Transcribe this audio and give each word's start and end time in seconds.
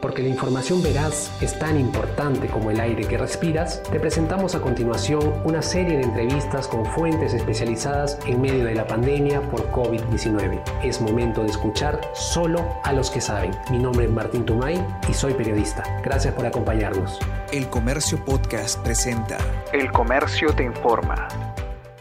Porque 0.00 0.22
la 0.22 0.28
información 0.28 0.82
veraz 0.82 1.30
es 1.42 1.58
tan 1.58 1.78
importante 1.78 2.48
como 2.48 2.70
el 2.70 2.80
aire 2.80 3.06
que 3.06 3.18
respiras, 3.18 3.82
te 3.84 3.98
presentamos 3.98 4.54
a 4.54 4.60
continuación 4.60 5.32
una 5.44 5.62
serie 5.62 5.96
de 5.96 6.04
entrevistas 6.04 6.68
con 6.68 6.84
fuentes 6.86 7.34
especializadas 7.34 8.18
en 8.26 8.40
medio 8.40 8.64
de 8.64 8.74
la 8.74 8.86
pandemia 8.86 9.40
por 9.50 9.70
COVID-19. 9.72 10.62
Es 10.84 11.00
momento 11.00 11.42
de 11.42 11.50
escuchar 11.50 12.00
solo 12.14 12.64
a 12.84 12.92
los 12.92 13.10
que 13.10 13.20
saben. 13.20 13.52
Mi 13.70 13.78
nombre 13.78 14.04
es 14.04 14.10
Martín 14.10 14.44
Tumay 14.44 14.84
y 15.08 15.14
soy 15.14 15.34
periodista. 15.34 15.82
Gracias 16.02 16.34
por 16.34 16.46
acompañarnos. 16.46 17.18
El 17.52 17.68
Comercio 17.68 18.22
Podcast 18.24 18.82
presenta 18.82 19.38
El 19.72 19.90
Comercio 19.92 20.54
te 20.54 20.64
informa. 20.64 21.28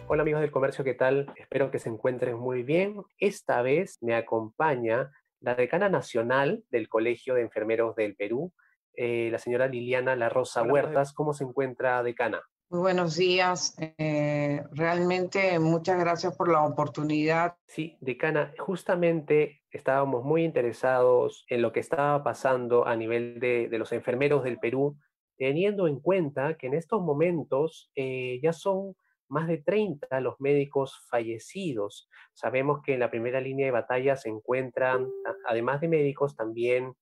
Hola 0.08 0.22
amigos 0.22 0.42
del 0.42 0.52
comercio, 0.52 0.84
¿qué 0.84 0.94
tal? 0.94 1.32
Espero 1.36 1.72
que 1.72 1.80
se 1.80 1.90
encuentren 1.90 2.38
muy 2.38 2.62
bien. 2.62 3.02
Esta 3.18 3.64
vez 3.64 3.98
me 4.02 4.14
acompaña 4.16 5.12
la 5.46 5.54
decana 5.54 5.90
nacional 5.90 6.64
del 6.72 6.90
Colegio 6.90 7.36
de 7.36 7.42
Enfermeros 7.42 7.96
del 7.96 8.16
Perú, 8.16 8.52
eh, 8.96 9.30
la 9.32 9.38
señora 9.38 9.68
Liliana 9.68 10.16
La 10.16 10.28
Rosa 10.28 10.64
Huertas. 10.64 11.14
¿Cómo 11.14 11.34
se 11.34 11.44
encuentra, 11.44 12.02
decana? 12.02 12.42
Muy 12.72 12.80
buenos 12.80 13.16
días. 13.16 13.76
Eh, 13.78 14.64
realmente 14.72 15.60
muchas 15.60 16.00
gracias 16.00 16.36
por 16.36 16.52
la 16.52 16.64
oportunidad. 16.64 17.58
Sí, 17.68 17.96
decana, 18.02 18.54
justamente 18.58 19.62
estábamos 19.70 20.24
muy 20.24 20.44
interesados 20.44 21.46
en 21.48 21.62
lo 21.62 21.72
que 21.72 21.80
estaba 21.80 22.24
pasando 22.24 22.88
a 22.88 22.96
nivel 22.96 23.40
de, 23.40 23.70
los 23.78 23.92
enfermeros 23.92 24.44
del 24.44 24.58
Perú, 24.58 24.98
teniendo 25.38 25.88
en 25.88 26.00
cuenta 26.00 26.58
que 26.58 26.66
en 26.66 26.74
estos 26.74 27.04
momentos 27.04 27.92
eh, 27.96 28.40
ya 28.42 28.52
son 28.52 28.96
más 29.28 29.48
de 29.48 29.58
30 29.58 30.20
los 30.22 30.40
médicos 30.40 31.06
fallecidos. 31.10 32.10
Sabemos 32.34 32.82
que 32.84 32.94
en 32.94 33.00
la 33.00 33.10
primera 33.10 33.42
línea 33.42 33.66
de 33.66 33.72
batalla 33.72 34.16
se 34.16 34.30
encuentran, 34.30 35.08
además 35.48 35.82
de 35.82 35.88
médicos, 35.88 36.36
también 36.36 36.94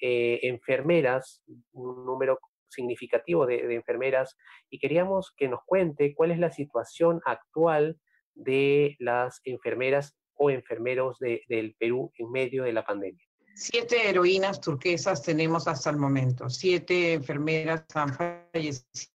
eh, 0.00 0.40
enfermeras, 0.42 1.42
un 1.72 2.04
número 2.04 2.38
significativo 2.68 3.46
de, 3.46 3.74
enfermeras, 3.74 4.36
y 4.70 4.78
queríamos 4.78 5.32
que 5.36 5.48
nos 5.48 5.60
cuente 5.64 6.14
cuál 6.14 6.30
es 6.30 6.38
la 6.38 6.50
situación 6.50 7.20
actual 7.24 7.98
de 8.34 8.96
las 8.98 9.40
enfermeras 9.44 10.16
o 10.34 10.50
enfermeros 10.50 11.18
del 11.18 11.76
Perú 11.78 12.10
en 12.16 12.30
medio 12.30 12.64
de 12.64 12.72
la 12.72 12.84
pandemia. 12.84 13.24
Siete 13.54 14.08
heroínas 14.08 14.60
turquesas 14.60 15.22
tenemos 15.22 15.68
hasta 15.68 15.90
el 15.90 15.98
momento. 15.98 16.48
Siete 16.48 17.12
enfermeras 17.12 17.84
han 17.94 18.14
fallecido 18.14 19.11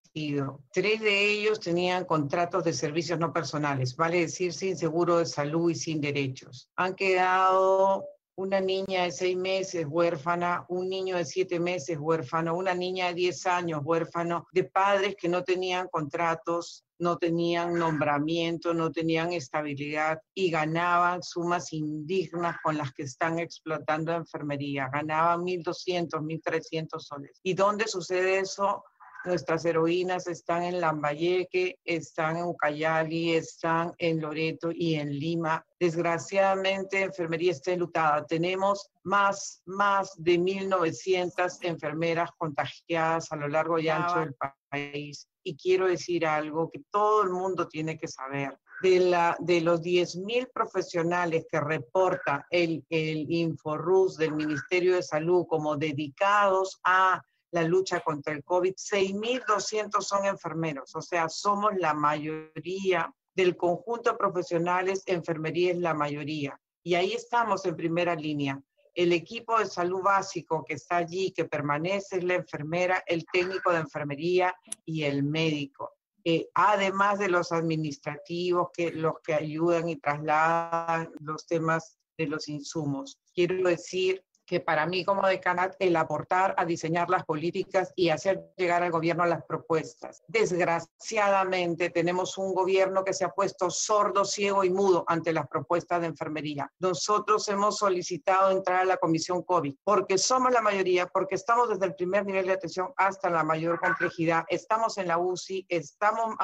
Tres 0.71 1.01
de 1.01 1.31
ellos 1.31 1.59
tenían 1.59 2.05
contratos 2.05 2.63
de 2.63 2.71
servicios 2.71 3.19
no 3.19 3.33
personales, 3.33 3.97
vale 3.97 4.21
decir 4.21 4.53
sin 4.53 4.77
seguro 4.77 5.17
de 5.17 5.25
salud 5.25 5.69
y 5.69 5.75
sin 5.75 5.99
derechos. 5.99 6.69
Han 6.77 6.95
quedado 6.95 8.05
una 8.37 8.61
niña 8.61 9.03
de 9.03 9.11
seis 9.11 9.35
meses 9.35 9.85
huérfana, 9.89 10.65
un 10.69 10.87
niño 10.87 11.17
de 11.17 11.25
siete 11.25 11.59
meses 11.59 11.97
huérfano, 11.99 12.55
una 12.55 12.73
niña 12.73 13.07
de 13.07 13.15
diez 13.15 13.45
años 13.45 13.81
huérfano, 13.83 14.47
de 14.53 14.63
padres 14.63 15.17
que 15.19 15.27
no 15.27 15.43
tenían 15.43 15.89
contratos, 15.89 16.85
no 16.97 17.17
tenían 17.17 17.73
nombramiento, 17.73 18.73
no 18.73 18.93
tenían 18.93 19.33
estabilidad 19.33 20.19
y 20.33 20.49
ganaban 20.49 21.23
sumas 21.23 21.73
indignas 21.73 22.55
con 22.63 22.77
las 22.77 22.93
que 22.93 23.03
están 23.03 23.39
explotando 23.39 24.13
enfermería. 24.13 24.89
Ganaban 24.93 25.41
1.200, 25.41 26.09
1.300 26.21 26.99
soles. 26.99 27.39
¿Y 27.43 27.53
dónde 27.53 27.85
sucede 27.87 28.39
eso? 28.39 28.81
Nuestras 29.25 29.65
heroínas 29.65 30.27
están 30.27 30.61
en 30.61 30.79
Lambayeque, 30.79 31.79
están 31.83 32.37
en 32.37 32.43
Ucayali, 32.43 33.33
están 33.33 33.93
en 33.97 34.21
Loreto 34.21 34.69
y 34.71 34.95
en 34.95 35.09
Lima. 35.09 35.65
Desgraciadamente, 35.79 37.01
enfermería 37.01 37.51
está 37.51 37.71
enlutada. 37.71 38.25
Tenemos 38.27 38.91
más, 39.03 39.63
más 39.65 40.13
de 40.17 40.37
1.900 40.37 41.57
enfermeras 41.61 42.29
contagiadas 42.37 43.31
a 43.31 43.35
lo 43.35 43.47
largo 43.47 43.79
y 43.79 43.89
ancho 43.89 44.19
del 44.19 44.35
país. 44.69 45.27
Y 45.43 45.55
quiero 45.55 45.87
decir 45.87 46.25
algo 46.27 46.69
que 46.69 46.83
todo 46.91 47.23
el 47.23 47.31
mundo 47.31 47.67
tiene 47.67 47.97
que 47.97 48.07
saber. 48.07 48.57
De, 48.81 48.99
la, 48.99 49.37
de 49.39 49.61
los 49.61 49.81
10.000 49.81 50.51
profesionales 50.53 51.45
que 51.49 51.61
reporta 51.61 52.45
el, 52.49 52.85
el 52.89 53.31
Inforus 53.31 54.17
del 54.17 54.33
Ministerio 54.33 54.95
de 54.95 55.01
Salud 55.01 55.45
como 55.47 55.77
dedicados 55.77 56.77
a 56.83 57.23
la 57.55 57.63
lucha 57.63 58.01
contra 58.01 58.33
el 58.33 58.43
COVID. 58.43 58.73
6.200 58.73 60.01
son 60.01 60.25
enfermeros, 60.25 60.93
o 60.93 61.01
sea, 61.01 61.29
somos 61.29 61.71
la 61.77 61.93
mayoría 61.93 63.09
del 63.33 63.55
conjunto 63.55 64.11
de 64.11 64.17
profesionales, 64.17 65.03
enfermería 65.05 65.71
es 65.71 65.77
la 65.77 65.93
mayoría. 65.93 66.59
Y 66.83 66.95
ahí 66.95 67.13
estamos 67.13 67.65
en 67.65 67.77
primera 67.77 68.13
línea. 68.13 68.61
El 68.93 69.13
equipo 69.13 69.57
de 69.57 69.67
salud 69.67 70.01
básico 70.01 70.65
que 70.65 70.73
está 70.73 70.97
allí, 70.97 71.31
que 71.31 71.45
permanece, 71.45 72.17
es 72.17 72.23
la 72.25 72.35
enfermera, 72.35 73.03
el 73.07 73.25
técnico 73.25 73.71
de 73.71 73.79
enfermería 73.79 74.53
y 74.83 75.03
el 75.03 75.23
médico. 75.23 75.93
Eh, 76.25 76.49
además 76.55 77.19
de 77.19 77.29
los 77.29 77.53
administrativos, 77.53 78.69
que 78.73 78.91
los 78.91 79.13
que 79.23 79.33
ayudan 79.33 79.87
y 79.87 79.95
trasladan 79.95 81.09
los 81.19 81.45
temas 81.47 81.97
de 82.17 82.27
los 82.27 82.49
insumos. 82.49 83.17
Quiero 83.33 83.69
decir 83.69 84.24
que 84.45 84.59
para 84.59 84.85
mí 84.85 85.03
como 85.03 85.27
decana 85.27 85.71
el 85.79 85.95
aportar 85.95 86.53
a 86.57 86.65
diseñar 86.65 87.09
las 87.09 87.25
políticas 87.25 87.91
y 87.95 88.09
hacer 88.09 88.53
llegar 88.55 88.83
al 88.83 88.91
gobierno 88.91 89.25
las 89.25 89.43
propuestas. 89.43 90.23
Desgraciadamente 90.27 91.89
tenemos 91.89 92.37
un 92.37 92.53
gobierno 92.53 93.03
que 93.03 93.13
se 93.13 93.25
ha 93.25 93.29
puesto 93.29 93.69
sordo, 93.69 94.25
ciego 94.25 94.63
y 94.63 94.69
mudo 94.69 95.03
ante 95.07 95.33
las 95.33 95.47
propuestas 95.47 96.01
de 96.01 96.07
enfermería. 96.07 96.71
Nosotros 96.79 97.47
hemos 97.49 97.77
solicitado 97.77 98.51
entrar 98.51 98.81
a 98.81 98.85
la 98.85 98.97
comisión 98.97 99.43
COVID 99.43 99.75
porque 99.83 100.17
somos 100.17 100.51
la 100.51 100.61
mayoría, 100.61 101.07
porque 101.07 101.35
estamos 101.35 101.69
desde 101.69 101.85
el 101.85 101.95
primer 101.95 102.25
nivel 102.25 102.45
de 102.47 102.53
atención 102.53 102.93
hasta 102.97 103.29
la 103.29 103.43
mayor 103.43 103.79
complejidad. 103.79 104.45
Estamos 104.49 104.97
en 104.97 105.07
la 105.07 105.17
UCI, 105.17 105.65
estamos 105.69 106.35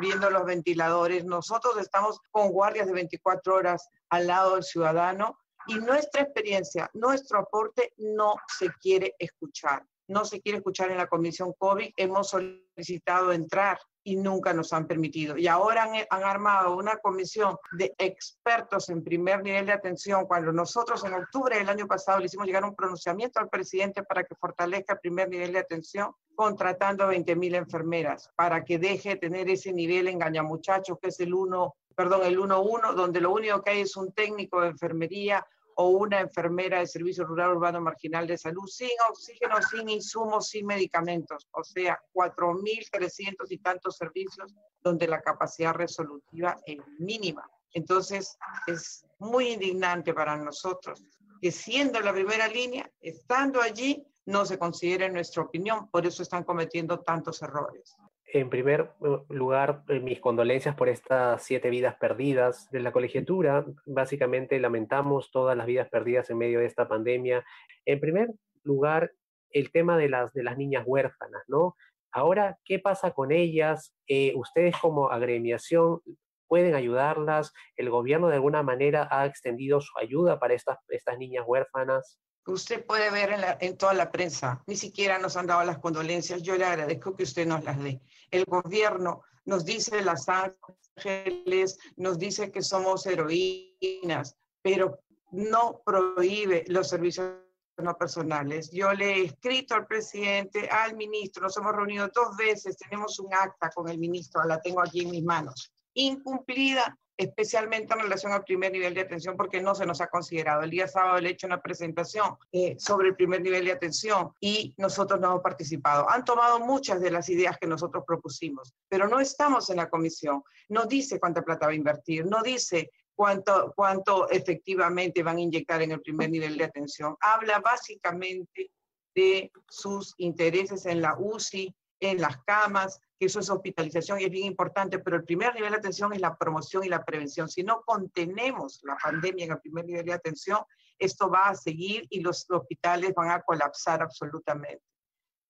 viendo 0.00 0.30
los 0.30 0.44
ventiladores, 0.44 1.24
nosotros 1.24 1.76
estamos 1.78 2.20
con 2.30 2.50
guardias 2.50 2.86
de 2.86 2.92
24 2.92 3.54
horas 3.54 3.88
al 4.10 4.26
lado 4.26 4.54
del 4.54 4.64
ciudadano 4.64 5.38
y 5.66 5.74
nuestra 5.74 6.22
experiencia, 6.22 6.90
nuestro 6.94 7.40
aporte 7.40 7.92
no 7.98 8.34
se 8.46 8.68
quiere 8.80 9.14
escuchar. 9.18 9.84
No 10.08 10.24
se 10.24 10.40
quiere 10.40 10.58
escuchar 10.58 10.90
en 10.90 10.96
la 10.96 11.06
comisión 11.06 11.52
COVID. 11.58 11.92
Hemos 11.96 12.30
solicitado 12.30 13.32
entrar 13.32 13.78
y 14.08 14.16
nunca 14.16 14.54
nos 14.54 14.72
han 14.72 14.86
permitido. 14.86 15.36
Y 15.36 15.46
ahora 15.48 15.82
han, 16.08 16.24
armado 16.24 16.74
una 16.76 16.96
comisión 16.96 17.56
de 17.72 17.94
expertos 17.98 18.88
en 18.88 19.04
primer 19.04 19.42
nivel 19.42 19.66
de 19.66 19.72
atención, 19.72 20.24
cuando 20.24 20.50
nosotros 20.50 21.04
en 21.04 21.12
octubre 21.12 21.58
del 21.58 21.68
año 21.68 21.86
pasado 21.86 22.18
le 22.18 22.24
hicimos 22.24 22.46
llegar 22.46 22.64
un 22.64 22.74
pronunciamiento 22.74 23.38
al 23.38 23.50
presidente 23.50 24.02
para 24.02 24.24
que 24.24 24.34
fortalezca 24.34 24.94
el 24.94 25.00
primer 25.00 25.28
nivel 25.28 25.52
de 25.52 25.58
atención, 25.58 26.12
contratando 26.34 27.04
a 27.04 27.12
20.000 27.12 27.56
enfermeras, 27.56 28.30
para 28.34 28.64
que 28.64 28.78
deje 28.78 29.10
de 29.10 29.16
tener 29.16 29.50
ese 29.50 29.74
nivel 29.74 30.08
engañamuchachos, 30.08 30.98
que 30.98 31.08
es 31.08 31.20
el 31.20 31.34
1, 31.34 31.76
perdón, 31.98 32.24
el 32.24 32.38
1-1, 32.38 32.94
donde 32.94 33.20
lo 33.20 33.32
único 33.32 33.60
que 33.60 33.70
hay 33.70 33.80
es 33.80 33.96
un 33.96 34.12
técnico 34.12 34.60
de 34.60 34.68
enfermería 34.68 35.44
o 35.74 35.88
una 35.88 36.20
enfermera 36.20 36.78
de 36.78 36.86
Servicio 36.86 37.24
Rural 37.24 37.56
Urbano 37.56 37.80
Marginal 37.80 38.24
de 38.24 38.38
Salud 38.38 38.68
sin 38.68 38.92
oxígeno, 39.10 39.56
sin 39.68 39.88
insumos, 39.88 40.46
sin 40.46 40.64
medicamentos. 40.64 41.48
O 41.50 41.64
sea, 41.64 42.00
4.300 42.14 43.34
y 43.48 43.58
tantos 43.58 43.96
servicios 43.96 44.54
donde 44.80 45.08
la 45.08 45.20
capacidad 45.20 45.74
resolutiva 45.74 46.56
es 46.64 46.78
mínima. 47.00 47.50
Entonces, 47.72 48.38
es 48.68 49.04
muy 49.18 49.48
indignante 49.48 50.14
para 50.14 50.36
nosotros 50.36 51.02
que 51.42 51.50
siendo 51.50 51.98
la 51.98 52.12
primera 52.12 52.46
línea, 52.46 52.88
estando 53.00 53.60
allí, 53.60 54.06
no 54.26 54.46
se 54.46 54.56
considere 54.56 55.10
nuestra 55.10 55.42
opinión. 55.42 55.90
Por 55.90 56.06
eso 56.06 56.22
están 56.22 56.44
cometiendo 56.44 57.00
tantos 57.00 57.42
errores. 57.42 57.96
En 58.30 58.50
primer 58.50 58.92
eh, 59.02 59.18
lugar, 59.30 59.84
eh, 59.88 60.00
mis 60.00 60.20
condolencias 60.20 60.74
por 60.74 60.88
estas 60.88 61.42
siete 61.42 61.70
vidas 61.70 61.96
perdidas 61.96 62.70
de 62.70 62.80
la 62.80 62.92
colegiatura. 62.92 63.64
Básicamente 63.86 64.60
lamentamos 64.60 65.30
todas 65.30 65.56
las 65.56 65.66
vidas 65.66 65.88
perdidas 65.88 66.28
en 66.28 66.38
medio 66.38 66.60
de 66.60 66.66
esta 66.66 66.88
pandemia. 66.88 67.44
En 67.86 68.00
primer 68.00 68.28
lugar, 68.64 69.12
el 69.50 69.72
tema 69.72 69.96
de 69.96 70.10
las, 70.10 70.34
de 70.34 70.42
las 70.42 70.58
niñas 70.58 70.84
huérfanas, 70.86 71.42
¿no? 71.48 71.74
Ahora, 72.12 72.58
¿qué 72.64 72.78
pasa 72.78 73.12
con 73.12 73.32
ellas? 73.32 73.94
Eh, 74.06 74.34
ustedes 74.36 74.76
como 74.76 75.10
agremiación 75.10 76.00
pueden 76.48 76.74
ayudarlas. 76.74 77.54
¿El 77.76 77.88
gobierno 77.88 78.28
de 78.28 78.34
alguna 78.34 78.62
manera 78.62 79.08
ha 79.10 79.24
extendido 79.24 79.80
su 79.80 79.96
ayuda 79.98 80.38
para 80.38 80.52
estas, 80.52 80.78
estas 80.88 81.18
niñas 81.18 81.44
huérfanas? 81.46 82.20
Usted 82.52 82.84
puede 82.84 83.10
ver 83.10 83.58
en, 83.60 83.76
toda 83.76 83.94
la 83.94 84.10
prensa. 84.10 84.62
Ni 84.66 84.76
siquiera 84.76 85.18
nos 85.18 85.36
han 85.36 85.46
dado 85.46 85.64
las 85.64 85.78
condolencias. 85.78 86.42
Yo 86.42 86.56
le 86.56 86.64
agradezco 86.64 87.14
que 87.14 87.24
usted 87.24 87.46
nos 87.46 87.64
las 87.64 87.78
dé. 87.82 88.00
El 88.30 88.44
gobierno 88.44 89.22
nos 89.44 89.64
dice 89.64 90.02
las 90.02 90.26
ángeles, 90.28 91.78
nos 91.96 92.18
dice 92.18 92.50
que 92.50 92.62
somos 92.62 93.06
heroínas, 93.06 94.36
pero 94.62 95.00
no 95.30 95.82
prohíbe 95.84 96.64
los 96.68 96.88
servicios 96.88 97.32
no 97.78 97.96
personales. 97.96 98.70
Yo 98.72 98.92
le 98.92 99.12
he 99.12 99.24
escrito 99.24 99.74
al 99.74 99.86
presidente, 99.86 100.68
al 100.68 100.96
ministro, 100.96 101.44
nos 101.44 101.56
hemos 101.56 101.72
reunido 101.72 102.10
dos 102.12 102.36
veces, 102.36 102.76
tenemos 102.76 103.18
un 103.20 103.32
acta 103.32 103.70
con 103.70 103.88
el 103.88 103.98
ministro, 103.98 104.44
la 104.44 104.60
tengo 104.60 104.80
aquí 104.80 105.02
en 105.02 105.10
mis 105.10 105.22
manos, 105.22 105.72
incumplida 105.94 106.98
especialmente 107.18 107.92
en 107.92 108.00
relación 108.00 108.32
al 108.32 108.44
primer 108.44 108.70
nivel 108.70 108.94
de 108.94 109.00
atención, 109.00 109.36
porque 109.36 109.60
no 109.60 109.74
se 109.74 109.84
nos 109.84 110.00
ha 110.00 110.06
considerado. 110.06 110.62
El 110.62 110.70
día 110.70 110.86
sábado 110.86 111.20
le 111.20 111.28
he 111.28 111.32
hecho 111.32 111.48
una 111.48 111.60
presentación 111.60 112.36
eh, 112.52 112.76
sobre 112.78 113.08
el 113.08 113.16
primer 113.16 113.42
nivel 113.42 113.64
de 113.64 113.72
atención 113.72 114.32
y 114.40 114.72
nosotros 114.78 115.20
no 115.20 115.26
hemos 115.26 115.42
participado. 115.42 116.08
Han 116.08 116.24
tomado 116.24 116.60
muchas 116.60 117.00
de 117.00 117.10
las 117.10 117.28
ideas 117.28 117.58
que 117.58 117.66
nosotros 117.66 118.04
propusimos, 118.06 118.72
pero 118.88 119.08
no 119.08 119.18
estamos 119.18 119.68
en 119.68 119.76
la 119.76 119.90
comisión. 119.90 120.44
No 120.68 120.86
dice 120.86 121.18
cuánta 121.18 121.42
plata 121.42 121.66
va 121.66 121.72
a 121.72 121.74
invertir, 121.74 122.24
no 122.24 122.40
dice 122.40 122.92
cuánto, 123.16 123.72
cuánto 123.74 124.30
efectivamente 124.30 125.24
van 125.24 125.38
a 125.38 125.40
inyectar 125.40 125.82
en 125.82 125.90
el 125.90 126.00
primer 126.00 126.30
nivel 126.30 126.56
de 126.56 126.64
atención. 126.64 127.16
Habla 127.20 127.58
básicamente 127.58 128.70
de 129.12 129.50
sus 129.68 130.14
intereses 130.18 130.86
en 130.86 131.02
la 131.02 131.16
UCI, 131.18 131.74
en 132.00 132.20
las 132.20 132.38
camas, 132.44 133.00
que 133.18 133.26
eso 133.26 133.40
es 133.40 133.50
hospitalización 133.50 134.20
y 134.20 134.24
es 134.24 134.30
bien 134.30 134.46
importante, 134.46 134.98
pero 134.98 135.16
el 135.16 135.24
primer 135.24 135.54
nivel 135.54 135.72
de 135.72 135.78
atención 135.78 136.12
es 136.12 136.20
la 136.20 136.36
promoción 136.36 136.84
y 136.84 136.88
la 136.88 137.04
prevención. 137.04 137.48
Si 137.48 137.62
no 137.62 137.82
contenemos 137.84 138.80
la 138.84 138.96
pandemia 138.96 139.46
en 139.46 139.52
el 139.52 139.60
primer 139.60 139.84
nivel 139.84 140.06
de 140.06 140.12
atención, 140.12 140.60
esto 140.98 141.30
va 141.30 141.48
a 141.48 141.54
seguir 141.54 142.06
y 142.10 142.20
los 142.20 142.48
hospitales 142.50 143.14
van 143.14 143.30
a 143.30 143.42
colapsar 143.42 144.02
absolutamente. 144.02 144.82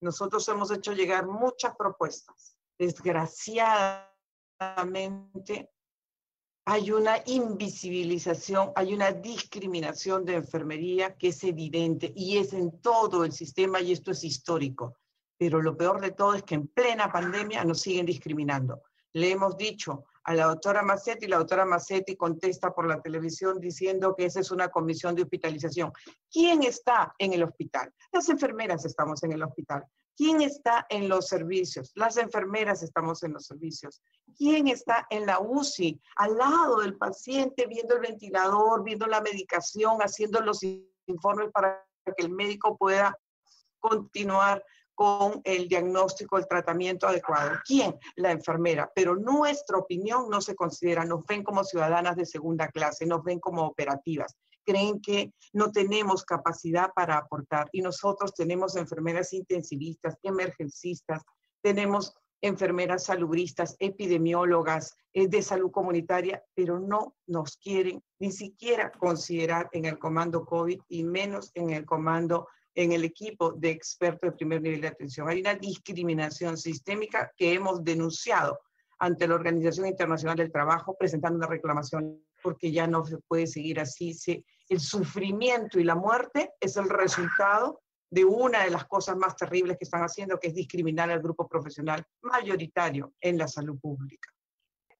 Nosotros 0.01 0.47
hemos 0.47 0.71
hecho 0.71 0.93
llegar 0.93 1.27
muchas 1.27 1.75
propuestas. 1.75 2.55
Desgraciadamente, 2.77 5.69
hay 6.65 6.91
una 6.91 7.17
invisibilización, 7.25 8.71
hay 8.75 8.93
una 8.93 9.11
discriminación 9.11 10.23
de 10.23 10.35
enfermería 10.35 11.17
que 11.17 11.29
es 11.29 11.43
evidente 11.43 12.13
y 12.15 12.37
es 12.37 12.53
en 12.53 12.79
todo 12.79 13.25
el 13.25 13.31
sistema 13.31 13.81
y 13.81 13.91
esto 13.91 14.11
es 14.11 14.23
histórico. 14.23 14.95
Pero 15.39 15.61
lo 15.61 15.77
peor 15.77 16.01
de 16.01 16.11
todo 16.11 16.33
es 16.33 16.43
que 16.43 16.55
en 16.55 16.67
plena 16.67 17.11
pandemia 17.11 17.63
nos 17.63 17.81
siguen 17.81 18.05
discriminando. 18.05 18.83
Le 19.13 19.31
hemos 19.31 19.57
dicho 19.57 20.05
a 20.25 20.35
la 20.35 20.47
doctora 20.47 20.83
Massetti, 20.83 21.27
la 21.27 21.37
doctora 21.37 21.65
Massetti 21.65 22.17
contesta 22.17 22.75
por 22.75 22.85
la 22.85 23.01
televisión 23.01 23.59
diciendo 23.59 24.13
que 24.15 24.25
esa 24.25 24.41
es 24.41 24.51
una 24.51 24.67
comisión 24.67 25.15
de 25.15 25.23
hospitalización. 25.23 25.93
¿Quién 26.29 26.63
está 26.63 27.15
en 27.17 27.33
el 27.33 27.43
hospital? 27.43 27.91
Las 28.11 28.27
enfermeras 28.27 28.83
estamos 28.83 29.23
en 29.23 29.31
el 29.31 29.41
hospital. 29.41 29.85
¿Quién 30.17 30.41
está 30.41 30.85
en 30.89 31.07
los 31.07 31.27
servicios? 31.29 31.93
Las 31.95 32.17
enfermeras 32.17 32.83
estamos 32.83 33.23
en 33.23 33.31
los 33.31 33.45
servicios. 33.45 34.01
¿Quién 34.37 34.67
está 34.67 35.07
en 35.09 35.25
la 35.25 35.39
UCI? 35.39 36.01
Al 36.17 36.37
lado 36.37 36.81
del 36.81 36.97
paciente, 36.97 37.65
viendo 37.67 37.95
el 37.95 38.01
ventilador, 38.01 38.83
viendo 38.83 39.07
la 39.07 39.21
medicación, 39.21 40.01
haciendo 40.01 40.41
los 40.41 40.59
informes 41.05 41.49
para 41.53 41.87
que 42.05 42.25
el 42.25 42.31
médico 42.31 42.77
pueda 42.77 43.17
continuar 43.79 44.61
con 44.99 45.39
el 45.45 45.69
diagnóstico, 45.69 46.37
el 46.37 46.45
tratamiento 46.45 47.07
adecuado. 47.07 47.51
¿Quién? 47.63 47.97
La 48.17 48.31
enfermera. 48.31 48.91
Pero 48.93 49.15
nuestra 49.15 49.77
opinión 49.77 50.29
no 50.29 50.41
se 50.41 50.55
considera, 50.55 51.05
nos 51.05 51.25
ven 51.25 51.41
como 51.41 51.63
ciudadanas 51.63 52.17
de 52.17 52.25
segunda 52.25 52.67
clase, 52.67 53.05
nos 53.05 53.23
ven 53.23 53.39
como 53.39 53.65
operativas 53.65 54.35
creen 54.65 55.01
que 55.01 55.33
no 55.53 55.71
tenemos 55.71 56.25
capacidad 56.25 56.91
para 56.93 57.17
aportar. 57.17 57.69
Y 57.71 57.81
nosotros 57.81 58.35
tenemos 58.35 58.75
enfermeras 58.75 59.33
intensivistas, 59.33 60.15
emergencistas, 60.21 61.23
tenemos 61.63 62.13
enfermeras 62.41 63.05
salubristas, 63.05 63.75
epidemiólogas 63.79 64.95
eh, 65.13 65.27
de 65.27 65.41
salud 65.41 65.71
comunitaria, 65.71 66.43
pero 66.53 66.77
no 66.77 67.15
nos 67.25 67.57
quieren 67.57 68.03
ni 68.19 68.31
siquiera 68.31 68.91
considerar 68.91 69.69
en 69.71 69.85
el 69.85 69.97
comando 69.97 70.45
COVID 70.45 70.81
y 70.89 71.03
menos 71.03 71.51
en 71.55 71.71
el 71.71 71.85
comando, 71.85 72.47
en 72.79 72.93
el 72.93 73.03
equipo 73.03 73.51
de 73.51 73.71
expertos 73.71 74.31
de 74.31 74.37
primer 74.37 74.61
nivel 74.61 74.79
de 74.79 74.87
atención. 74.87 75.27
Hay 75.27 75.41
una 75.41 75.53
discriminación 75.53 76.55
sistémica 76.55 77.29
que 77.35 77.51
hemos 77.51 77.83
denunciado 77.83 78.57
ante 78.99 79.27
la 79.27 79.35
Organización 79.35 79.87
Internacional 79.87 80.37
del 80.37 80.49
Trabajo 80.49 80.95
presentando 80.97 81.37
una 81.37 81.47
reclamación 81.47 82.23
porque 82.41 82.71
ya 82.71 82.87
no 82.87 83.03
se 83.03 83.17
puede 83.17 83.47
seguir 83.47 83.81
así. 83.81 84.15
El 84.69 84.79
sufrimiento 84.79 85.77
y 85.77 85.83
la 85.83 85.95
muerte 85.95 86.51
es 86.57 86.77
el 86.77 86.87
resultado 86.87 87.81
de 88.09 88.23
una 88.23 88.63
de 88.63 88.71
las 88.71 88.85
cosas 88.85 89.17
más 89.17 89.35
terribles 89.35 89.77
que 89.77 89.83
están 89.83 90.03
haciendo, 90.03 90.39
que 90.39 90.47
es 90.47 90.55
discriminar 90.55 91.11
al 91.11 91.21
grupo 91.21 91.49
profesional 91.49 92.01
mayoritario 92.21 93.11
en 93.19 93.37
la 93.37 93.49
salud 93.49 93.77
pública. 93.77 94.29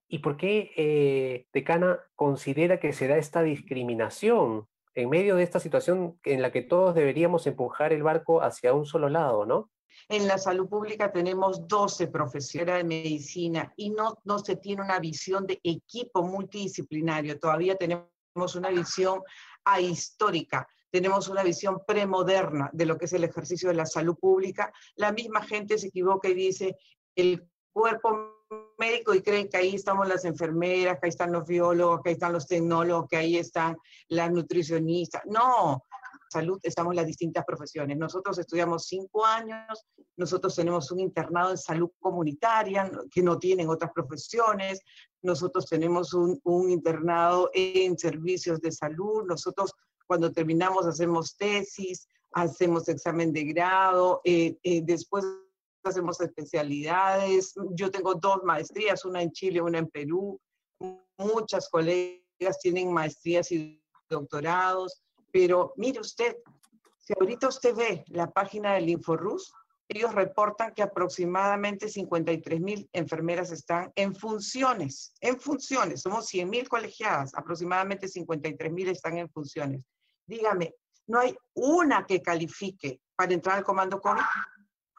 ¿Y 0.09 0.19
por 0.19 0.35
qué, 0.35 0.71
eh, 0.75 1.47
decana, 1.53 1.97
considera 2.13 2.77
que 2.77 2.91
se 2.91 3.07
da 3.07 3.17
esta 3.17 3.41
discriminación 3.41 4.67
en 5.01 5.09
medio 5.09 5.35
de 5.35 5.43
esta 5.43 5.59
situación 5.59 6.19
en 6.23 6.41
la 6.41 6.51
que 6.51 6.61
todos 6.61 6.95
deberíamos 6.95 7.47
empujar 7.47 7.93
el 7.93 8.03
barco 8.03 8.41
hacia 8.41 8.73
un 8.73 8.85
solo 8.85 9.09
lado, 9.09 9.45
¿no? 9.45 9.69
En 10.07 10.27
la 10.27 10.37
salud 10.37 10.67
pública 10.67 11.11
tenemos 11.11 11.67
12 11.67 12.07
profesionales 12.07 12.83
de 12.83 12.87
medicina 12.87 13.73
y 13.75 13.89
no, 13.89 14.17
no 14.23 14.39
se 14.39 14.55
tiene 14.55 14.81
una 14.81 14.99
visión 14.99 15.45
de 15.45 15.59
equipo 15.63 16.23
multidisciplinario. 16.23 17.39
Todavía 17.39 17.75
tenemos 17.75 18.55
una 18.55 18.69
visión 18.69 19.21
ahistórica, 19.65 20.67
tenemos 20.89 21.27
una 21.27 21.43
visión 21.43 21.83
premoderna 21.85 22.69
de 22.73 22.85
lo 22.85 22.97
que 22.97 23.05
es 23.05 23.13
el 23.13 23.23
ejercicio 23.23 23.69
de 23.69 23.75
la 23.75 23.85
salud 23.85 24.15
pública. 24.17 24.71
La 24.95 25.11
misma 25.11 25.43
gente 25.43 25.77
se 25.77 25.87
equivoca 25.87 26.29
y 26.29 26.33
dice 26.33 26.75
el 27.15 27.47
cuerpo 27.71 28.38
médico 28.77 29.13
y 29.13 29.21
creen 29.21 29.49
que 29.49 29.57
ahí 29.57 29.75
estamos 29.75 30.07
las 30.07 30.25
enfermeras, 30.25 30.99
que 30.99 31.07
ahí 31.07 31.09
están 31.09 31.31
los 31.31 31.45
biólogos, 31.45 32.01
que 32.01 32.09
ahí 32.09 32.13
están 32.13 32.33
los 32.33 32.47
tecnólogos, 32.47 33.07
que 33.09 33.17
ahí 33.17 33.37
están 33.37 33.77
las 34.07 34.31
nutricionistas. 34.31 35.21
No, 35.25 35.83
salud 36.29 36.59
estamos 36.63 36.95
las 36.95 37.05
distintas 37.05 37.45
profesiones. 37.45 37.97
Nosotros 37.97 38.37
estudiamos 38.37 38.85
cinco 38.85 39.25
años, 39.25 39.85
nosotros 40.15 40.55
tenemos 40.55 40.91
un 40.91 40.99
internado 40.99 41.51
en 41.51 41.57
salud 41.57 41.91
comunitaria 41.99 42.89
que 43.11 43.21
no 43.21 43.37
tienen 43.37 43.69
otras 43.69 43.91
profesiones, 43.93 44.81
nosotros 45.21 45.65
tenemos 45.67 46.13
un, 46.13 46.39
internado 46.69 47.49
en 47.53 47.97
servicios 47.97 48.61
de 48.61 48.71
salud, 48.71 49.25
nosotros 49.27 49.73
cuando 50.07 50.31
terminamos 50.31 50.85
hacemos 50.85 51.35
tesis, 51.37 52.07
hacemos 52.31 52.87
examen 52.87 53.33
de 53.33 53.43
grado, 53.43 54.21
eh, 54.23 54.57
eh, 54.63 54.81
después 54.83 55.25
hacemos 55.83 56.19
especialidades. 56.21 57.53
Yo 57.71 57.91
tengo 57.91 58.15
dos 58.15 58.43
maestrías, 58.43 59.05
una 59.05 59.21
en 59.21 59.31
Chile, 59.31 59.61
una 59.61 59.79
en 59.79 59.87
Perú. 59.87 60.39
Muchas 61.17 61.69
colegas 61.69 62.59
tienen 62.61 62.91
maestrías 62.91 63.51
y 63.51 63.81
doctorados. 64.09 65.01
Pero 65.31 65.73
mire 65.77 65.99
usted, 65.99 66.37
si 66.97 67.13
ahorita 67.19 67.47
usted 67.47 67.75
ve 67.75 68.03
la 68.07 68.29
página 68.29 68.73
del 68.73 68.89
InfoRus, 68.89 69.53
ellos 69.87 70.13
reportan 70.13 70.73
que 70.75 70.83
aproximadamente 70.83 71.89
53 71.89 72.61
mil 72.61 72.87
enfermeras 72.93 73.51
están 73.51 73.91
en 73.95 74.13
funciones, 74.13 75.13
en 75.19 75.39
funciones. 75.39 76.01
Somos 76.01 76.27
100 76.27 76.47
mil 76.47 76.69
colegiadas, 76.69 77.33
aproximadamente 77.33 78.07
53 78.07 78.71
mil 78.71 78.89
están 78.89 79.17
en 79.17 79.29
funciones. 79.29 79.81
Dígame, 80.27 80.75
¿no 81.07 81.19
hay 81.19 81.35
una 81.55 82.05
que 82.05 82.21
califique 82.21 83.01
para 83.15 83.33
entrar 83.33 83.57
al 83.57 83.63
comando 83.63 83.99
COVID? 83.99 84.21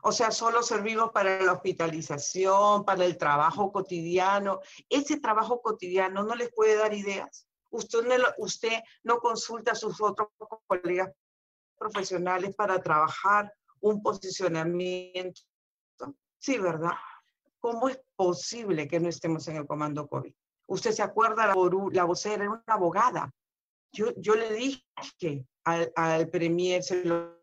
O 0.03 0.13
sea, 0.13 0.31
solo 0.31 0.63
servimos 0.63 1.11
para 1.13 1.43
la 1.43 1.53
hospitalización, 1.53 2.85
para 2.85 3.05
el 3.05 3.19
trabajo 3.19 3.71
cotidiano. 3.71 4.61
Ese 4.89 5.21
trabajo 5.21 5.61
cotidiano 5.61 6.23
no 6.23 6.35
les 6.35 6.53
puede 6.53 6.77
dar 6.77 6.95
ideas. 6.95 7.47
Usted 7.71 8.01
no, 9.05 9.19
consulta 9.19 9.73
a 9.73 9.77
sus 9.77 10.01
otros 10.01 10.29
colegas 10.67 11.11
profesionales 11.77 12.55
para 12.55 12.83
trabajar 12.83 13.53
un 13.81 14.03
posicionamiento. 14.03 15.43
Sí, 16.39 16.59
¿verdad? 16.59 16.93
¿Cómo 17.59 17.89
es 17.89 18.01
posible 18.17 18.89
que 18.89 19.01
no 19.01 19.09
estemos 19.09 19.47
en 19.49 19.57
el 19.57 19.67
comando 19.67 20.09
COVID? 20.09 20.35
Usted 20.67 20.93
se 20.93 21.03
acuerda, 21.03 21.47
la, 21.47 22.05
vocera 22.05 22.45
era 22.45 22.51
una 22.51 22.63
abogada. 22.67 23.31
Yo, 23.93 24.15
yo 24.17 24.35
le 24.35 24.53
dije 24.53 25.47
al, 25.65 25.93
al 25.95 26.29
premier, 26.29 26.83
se 26.83 27.05
lo 27.05 27.40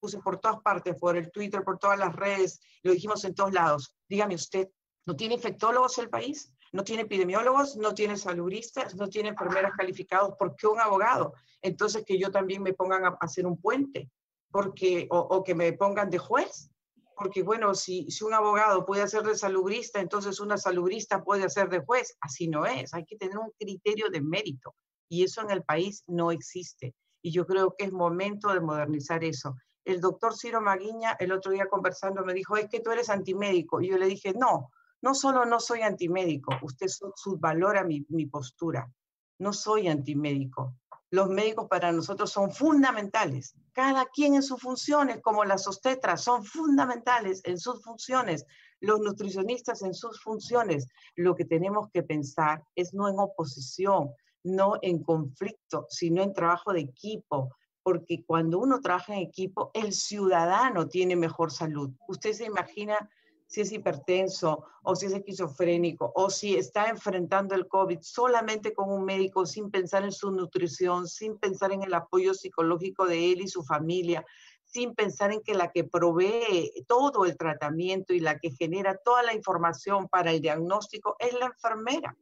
puse 0.00 0.18
por 0.18 0.38
todas 0.38 0.60
partes, 0.60 0.96
por 0.96 1.16
el 1.16 1.30
Twitter, 1.30 1.62
por 1.62 1.78
todas 1.78 1.98
las 1.98 2.14
redes, 2.14 2.60
lo 2.82 2.92
dijimos 2.92 3.24
en 3.24 3.34
todos 3.34 3.52
lados. 3.52 3.94
Dígame 4.08 4.34
usted, 4.34 4.68
¿no 5.06 5.16
tiene 5.16 5.34
infectólogos 5.34 5.98
el 5.98 6.10
país? 6.10 6.54
no 6.72 6.84
tiene 6.84 7.02
epidemiólogos, 7.02 7.76
no 7.76 7.94
tiene 7.94 8.16
saludistas, 8.16 8.94
no 8.94 9.08
tiene 9.08 9.28
enfermeras 9.28 9.72
calificados. 9.76 10.34
¿Por 10.38 10.56
qué 10.56 10.66
un 10.66 10.80
abogado? 10.80 11.34
Entonces 11.60 12.04
que 12.04 12.18
yo 12.18 12.30
también 12.30 12.62
me 12.62 12.72
pongan 12.72 13.04
a 13.04 13.18
hacer 13.20 13.46
un 13.46 13.60
puente, 13.60 14.10
porque, 14.50 15.06
o, 15.10 15.44
que 15.44 15.54
me 15.54 15.72
pongan 15.74 16.10
de 16.10 16.18
juez. 16.18 16.70
Porque 17.14 17.42
bueno, 17.42 17.74
si, 17.74 18.10
si 18.10 18.24
un 18.24 18.32
abogado 18.32 18.86
puede 18.86 19.02
hacer 19.02 19.22
de 19.22 19.36
salubrista, 19.36 20.00
entonces 20.00 20.40
una 20.40 20.56
salubrista 20.56 21.22
puede 21.22 21.44
hacer 21.44 21.68
de 21.68 21.80
juez. 21.80 22.16
Así 22.20 22.48
no 22.48 22.64
es. 22.64 22.94
Hay 22.94 23.04
que 23.04 23.16
tener 23.16 23.36
un 23.36 23.52
criterio 23.58 24.08
de 24.10 24.22
mérito. 24.22 24.74
Y 25.10 25.22
eso 25.22 25.42
en 25.42 25.50
el 25.50 25.62
país 25.62 26.04
no 26.06 26.32
existe. 26.32 26.94
Y 27.22 27.30
yo 27.32 27.46
creo 27.46 27.74
que 27.76 27.84
es 27.86 27.92
momento 27.92 28.52
de 28.52 28.60
modernizar 28.60 29.24
eso. 29.24 29.56
El 29.84 30.00
doctor 30.00 30.36
Ciro 30.36 30.60
Maguiña, 30.60 31.16
el 31.18 31.32
otro 31.32 31.52
día 31.52 31.66
conversando, 31.66 32.24
me 32.24 32.34
dijo, 32.34 32.56
es 32.56 32.68
que 32.68 32.80
tú 32.80 32.90
eres 32.90 33.08
antimédico. 33.08 33.80
Y 33.80 33.88
yo 33.88 33.98
le 33.98 34.06
dije, 34.06 34.34
no, 34.34 34.70
no 35.00 35.14
solo 35.14 35.44
no 35.44 35.58
soy 35.58 35.82
antimédico, 35.82 36.52
usted 36.62 36.86
subvalora 36.88 37.84
mi, 37.84 38.04
mi 38.08 38.26
postura. 38.26 38.92
No 39.38 39.52
soy 39.52 39.88
antimédico. 39.88 40.76
Los 41.10 41.28
médicos 41.28 41.66
para 41.68 41.92
nosotros 41.92 42.30
son 42.30 42.52
fundamentales. 42.52 43.54
Cada 43.72 44.06
quien 44.06 44.34
en 44.34 44.42
sus 44.42 44.60
funciones, 44.60 45.20
como 45.20 45.44
las 45.44 45.66
obstetras, 45.66 46.22
son 46.22 46.42
fundamentales 46.44 47.42
en 47.44 47.58
sus 47.58 47.82
funciones. 47.82 48.46
Los 48.80 49.00
nutricionistas 49.00 49.82
en 49.82 49.92
sus 49.92 50.22
funciones, 50.22 50.88
lo 51.14 51.34
que 51.34 51.44
tenemos 51.44 51.90
que 51.92 52.02
pensar 52.02 52.62
es 52.74 52.94
no 52.94 53.08
en 53.08 53.18
oposición, 53.18 54.12
no 54.44 54.74
en 54.82 55.02
conflicto, 55.02 55.86
sino 55.88 56.22
en 56.22 56.32
trabajo 56.32 56.72
de 56.72 56.80
equipo, 56.80 57.50
porque 57.82 58.24
cuando 58.24 58.58
uno 58.58 58.80
trabaja 58.80 59.14
en 59.14 59.20
equipo, 59.20 59.70
el 59.74 59.92
ciudadano 59.92 60.88
tiene 60.88 61.16
mejor 61.16 61.50
salud. 61.50 61.90
Usted 62.08 62.32
se 62.32 62.44
imagina 62.46 63.10
si 63.52 63.60
es 63.60 63.72
hipertenso 63.72 64.64
o 64.82 64.96
si 64.96 65.06
es 65.06 65.12
esquizofrénico 65.12 66.10
o 66.14 66.30
si 66.30 66.56
está 66.56 66.88
enfrentando 66.88 67.54
el 67.54 67.68
COVID 67.68 67.98
solamente 68.00 68.72
con 68.72 68.90
un 68.90 69.04
médico 69.04 69.44
sin 69.44 69.70
pensar 69.70 70.04
en 70.04 70.12
su 70.12 70.30
nutrición, 70.30 71.06
sin 71.06 71.36
pensar 71.38 71.70
en 71.72 71.82
el 71.82 71.92
apoyo 71.92 72.32
psicológico 72.32 73.04
de 73.04 73.32
él 73.32 73.42
y 73.42 73.48
su 73.48 73.62
familia, 73.62 74.24
sin 74.64 74.94
pensar 74.94 75.32
en 75.32 75.42
que 75.42 75.52
la 75.52 75.70
que 75.70 75.84
provee 75.84 76.72
todo 76.88 77.26
el 77.26 77.36
tratamiento 77.36 78.14
y 78.14 78.20
la 78.20 78.38
que 78.38 78.52
genera 78.52 78.96
toda 78.96 79.22
la 79.22 79.34
información 79.34 80.08
para 80.08 80.30
el 80.30 80.40
diagnóstico 80.40 81.16
es 81.18 81.34
la 81.34 81.46
enfermera. 81.46 82.16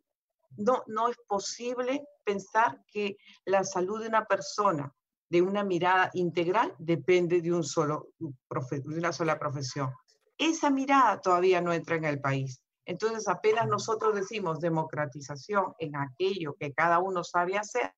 No, 0.61 0.83
no 0.87 1.09
es 1.09 1.17
posible 1.26 2.05
pensar 2.25 2.83
que 2.93 3.17
la 3.45 3.64
salud 3.64 4.00
de 4.00 4.09
una 4.09 4.25
persona, 4.25 4.93
de 5.29 5.43
una 5.43 5.64
mirada 5.64 6.11
integral, 6.14 6.75
depende 6.79 7.40
de, 7.40 7.52
un 7.52 7.64
solo, 7.64 8.09
de 8.19 8.99
una 8.99 9.12
sola 9.12 9.38
profesión. 9.38 9.93
Esa 10.37 10.71
mirada 10.71 11.21
todavía 11.21 11.61
no 11.61 11.73
entra 11.73 11.97
en 11.97 12.05
el 12.05 12.21
país. 12.21 12.62
Entonces, 12.85 13.29
apenas 13.29 13.69
nosotros 13.69 14.14
decimos 14.14 14.59
democratización 14.61 15.75
en 15.79 15.97
aquello 15.97 16.57
que 16.59 16.73
cada 16.73 16.99
uno 16.99 17.23
sabe 17.23 17.57
hacer, 17.57 17.93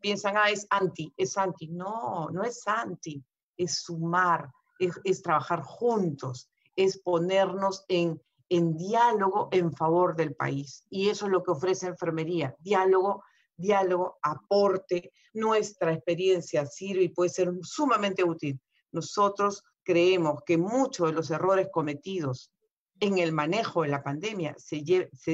piensan, 0.00 0.36
ah, 0.36 0.50
es 0.50 0.66
anti, 0.70 1.12
es 1.16 1.36
anti. 1.36 1.68
No, 1.68 2.28
no 2.30 2.42
es 2.42 2.66
anti, 2.66 3.22
es 3.56 3.82
sumar, 3.82 4.50
es, 4.78 5.22
trabajar 5.22 5.62
juntos, 5.62 6.50
es 6.74 6.98
ponernos 6.98 7.84
en, 7.88 8.20
en 8.48 8.76
diálogo 8.76 9.48
en 9.52 9.72
favor 9.72 10.16
del 10.16 10.34
país. 10.34 10.84
Y 10.90 11.08
eso 11.08 11.26
es 11.26 11.32
lo 11.32 11.42
que 11.42 11.52
ofrece 11.52 11.86
enfermería, 11.86 12.54
diálogo, 12.58 13.24
diálogo, 13.56 14.18
aporte, 14.22 15.12
nuestra 15.32 15.92
experiencia 15.92 16.66
sirve 16.66 17.04
y 17.04 17.08
puede 17.08 17.30
ser 17.30 17.52
sumamente 17.62 18.24
útil. 18.24 18.60
Nosotros 18.92 19.64
creemos 19.82 20.42
que 20.44 20.58
muchos 20.58 21.08
de 21.08 21.12
los 21.12 21.30
errores 21.30 21.68
cometidos 21.72 22.52
en 23.00 23.18
el 23.18 23.32
manejo 23.32 23.82
de 23.82 23.88
la 23.88 24.02
pandemia 24.02 24.54
se, 24.58 24.82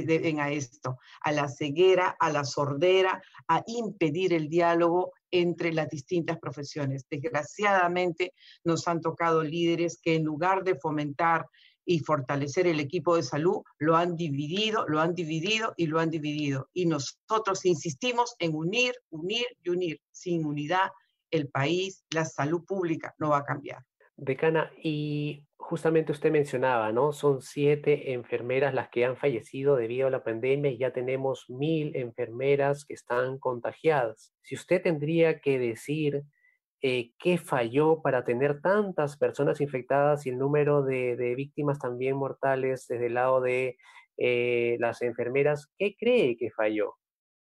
deben 0.03 0.41
a 0.41 0.51
esto, 0.51 0.99
a 1.21 1.33
la 1.33 1.49
ceguera, 1.49 2.17
a 2.19 2.31
la 2.31 2.45
sordera, 2.45 3.23
a 3.49 3.63
impedir 3.67 4.33
el 4.33 4.49
diálogo 4.49 5.13
entre 5.31 5.73
las 5.73 5.89
distintas 5.89 6.39
profesiones. 6.39 7.07
Desgraciadamente 7.09 8.35
nos 8.65 8.89
han 8.89 9.01
tocado 9.01 9.43
líderes 9.43 10.01
que 10.03 10.17
en 10.17 10.25
lugar 10.25 10.65
de 10.65 10.75
fomentar 10.75 11.47
y 11.85 12.01
fortalecer 12.01 12.67
el 12.67 12.81
equipo 12.81 13.17
de 13.17 13.23
salud, 13.23 13.63
lo 13.79 13.97
han 13.97 14.17
dividido, 14.17 14.87
lo 14.89 15.01
han 15.01 15.15
dividido 15.15 15.75
y 15.77 15.87
lo 15.87 16.01
han 16.01 16.11
dividido. 16.11 16.69
Y 16.73 16.87
nosotros 16.87 17.65
insistimos 17.65 18.35
en 18.39 18.55
unir, 18.55 18.95
unir 19.11 19.47
y 19.63 19.71
unir. 19.71 20.01
Sin 20.11 20.45
unidad, 20.45 20.91
el 21.31 21.49
país, 21.49 22.05
la 22.11 22.25
salud 22.25 22.65
pública 22.65 23.15
no 23.19 23.31
va 23.31 23.39
a 23.39 23.45
cambiar. 23.45 23.83
Decana, 24.17 24.71
y 24.83 25.45
justamente 25.57 26.13
usted 26.13 26.31
mencionaba, 26.31 26.93
¿no? 26.93 27.13
Son 27.13 27.41
siete 27.41 28.13
enfermeras 28.13 28.75
las 28.75 28.89
que 28.91 29.05
han 29.05 29.17
fallecido 29.17 29.77
debido 29.77 30.07
a 30.07 30.11
la 30.11 30.23
pandemia 30.23 30.71
y 30.71 30.79
ya 30.79 30.93
tenemos 30.93 31.47
mil 31.49 31.97
enfermeras 31.97 32.85
que 32.85 32.95
están 32.95 33.39
contagiadas. 33.39 34.35
Si 34.43 34.55
usted 34.55 34.83
tendría 34.83 35.41
que 35.41 35.59
decir 35.59 36.23
eh, 36.85 37.13
qué 37.17 37.39
falló 37.39 38.03
para 38.03 38.25
tener 38.25 38.61
tantas 38.61 39.17
personas 39.17 39.61
infectadas 39.61 40.27
y 40.27 40.31
el 40.31 40.39
número 40.39 40.83
de, 40.83 41.35
víctimas 41.37 41.79
también 41.79 42.17
mortales 42.17 42.87
desde 42.89 43.07
el 43.07 43.15
lado 43.15 43.41
de 43.41 43.77
eh, 44.17 44.77
las 44.81 45.01
enfermeras, 45.01 45.69
¿qué 45.79 45.95
cree 45.97 46.37
que 46.37 46.51
falló? 46.51 46.97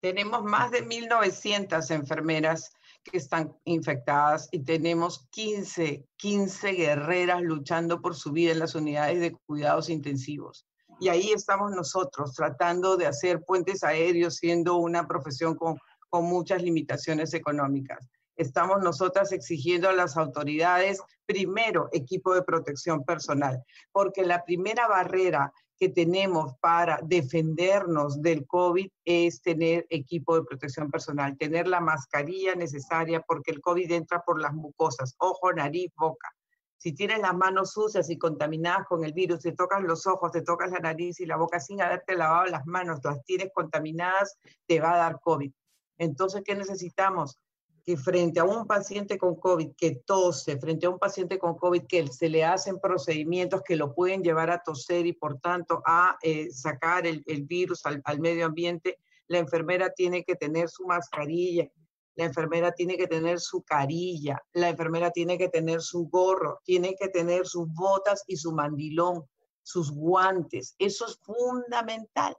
Tenemos 0.01 0.45
más 0.45 0.71
de 0.71 0.87
1.900 0.87 1.91
enfermeras 1.91 2.73
que 3.03 3.17
están 3.17 3.57
infectadas 3.65 4.49
y 4.53 4.63
tenemos 4.63 5.27
15, 5.31 6.07
15 6.17 6.73
guerreras 6.73 7.43
luchando 7.43 8.01
por 8.01 8.15
su 8.15 8.31
vida 8.31 8.53
en 8.53 8.61
las 8.61 8.77
unidades 8.77 9.19
de 9.19 9.33
cuidados 9.47 9.91
intensivos. 9.91 10.65
Y 11.01 11.09
ahí 11.09 11.33
estamos 11.33 11.73
nosotros 11.73 12.35
tratando 12.35 12.97
de 12.97 13.09
hacer 13.09 13.43
puentes 13.45 13.83
aéreos 13.83 14.37
siendo 14.37 14.77
una 14.77 15.09
profesión 15.09 15.57
con, 15.57 15.77
con 16.09 16.25
muchas 16.27 16.63
limitaciones 16.63 17.35
económicas. 17.35 18.09
Estamos 18.37 18.83
nosotras 18.83 19.33
exigiendo 19.33 19.89
a 19.89 19.93
las 19.93 20.17
autoridades, 20.17 21.01
primero, 21.27 21.89
equipo 21.93 22.35
de 22.35 22.43
protección 22.43 23.05
personal, 23.05 23.63
porque 23.93 24.25
la 24.25 24.45
primera 24.45 24.89
barrera 24.89 25.53
que 25.79 25.89
tenemos 25.89 26.55
para 26.61 27.01
defendernos 27.03 28.23
del 28.23 28.47
COVID 28.47 28.89
es 29.05 29.43
tener 29.43 29.87
equipo 29.91 30.37
de 30.37 30.45
protección 30.45 30.91
personal, 30.91 31.37
tener 31.37 31.67
la 31.67 31.81
mascarilla 31.81 32.55
necesaria 32.55 33.21
porque 33.21 33.51
el 33.51 33.61
COVID 33.61 33.91
entra 33.91 34.23
por 34.23 34.41
las 34.41 34.55
mucosas, 34.55 35.15
ojo, 35.19 35.53
nariz, 35.53 35.93
boca. 35.97 36.31
Si 36.77 36.93
tienes 36.93 37.21
las 37.21 37.35
manos 37.35 37.73
sucias 37.73 38.11
y 38.11 38.19
contaminadas 38.19 38.87
con 38.87 39.05
el 39.05 39.15
virus, 39.15 39.41
te 39.41 39.53
tocas 39.53 39.83
los 39.83 40.07
ojos, 40.07 40.33
te 40.33 40.43
tocas 40.43 40.71
la 40.71 40.81
nariz 40.81 41.19
y 41.21 41.27
la 41.27 41.37
boca 41.37 41.59
sin 41.59 41.81
haberte 41.81 42.15
lavado 42.15 42.47
las 42.47 42.67
manos, 42.67 43.01
las 43.03 43.25
tienes 43.25 43.51
contaminadas, 43.55 44.37
te 44.67 44.81
va 44.81 44.95
a 44.95 44.99
dar 44.99 45.21
COVID. 45.21 45.51
Entonces, 45.97 46.43
¿qué 46.45 46.55
necesitamos? 46.55 47.39
Que 47.85 47.99
frente 47.99 48.41
a 48.41 48.45
un 48.45 48.67
paciente 48.67 49.19
con 49.19 49.37
COVID 49.37 49.73
que 49.77 49.97
tose, 50.07 50.59
frente 50.59 50.87
a 50.87 50.91
un 50.91 50.99
paciente 50.99 51.39
con 51.39 51.55
COVID 51.55 51.83
que 51.87 52.07
se 52.07 52.31
le 52.31 52.43
hacen 52.43 52.81
procedimientos 52.81 53.63
que 53.63 53.77
lo 53.77 53.95
pueden 53.95 54.23
llevar 54.23 54.51
a 54.51 54.63
toser 54.63 55.07
y 55.07 55.13
por 55.13 55.39
tanto 55.39 55.83
a 55.85 56.17
eh, 56.23 56.51
sacar 56.51 57.07
el, 57.07 57.23
virus 57.45 57.85
al, 57.85 58.01
al, 58.05 58.21
medio 58.21 58.47
ambiente, 58.47 58.99
la 59.27 59.39
enfermera 59.39 59.91
tiene 59.91 60.25
que 60.25 60.35
tener 60.35 60.71
su 60.71 60.87
mascarilla, 60.87 61.71
la 62.15 62.25
enfermera 62.25 62.73
tiene 62.73 62.97
que 62.97 63.07
tener 63.07 63.39
su 63.39 63.63
carilla, 63.63 64.43
la 64.55 64.71
enfermera 64.71 65.11
tiene 65.11 65.37
que 65.37 65.49
tener 65.49 65.83
su 65.83 66.09
gorro, 66.09 66.61
tiene 66.65 66.97
que 66.99 67.09
tener 67.09 67.47
sus 67.47 67.69
botas 67.75 68.25
y 68.27 68.37
su 68.37 68.53
mandilón, 68.53 69.25
sus 69.63 69.93
guantes. 69.93 70.75
Eso 70.79 71.07
es 71.07 71.19
fundamental 71.23 72.35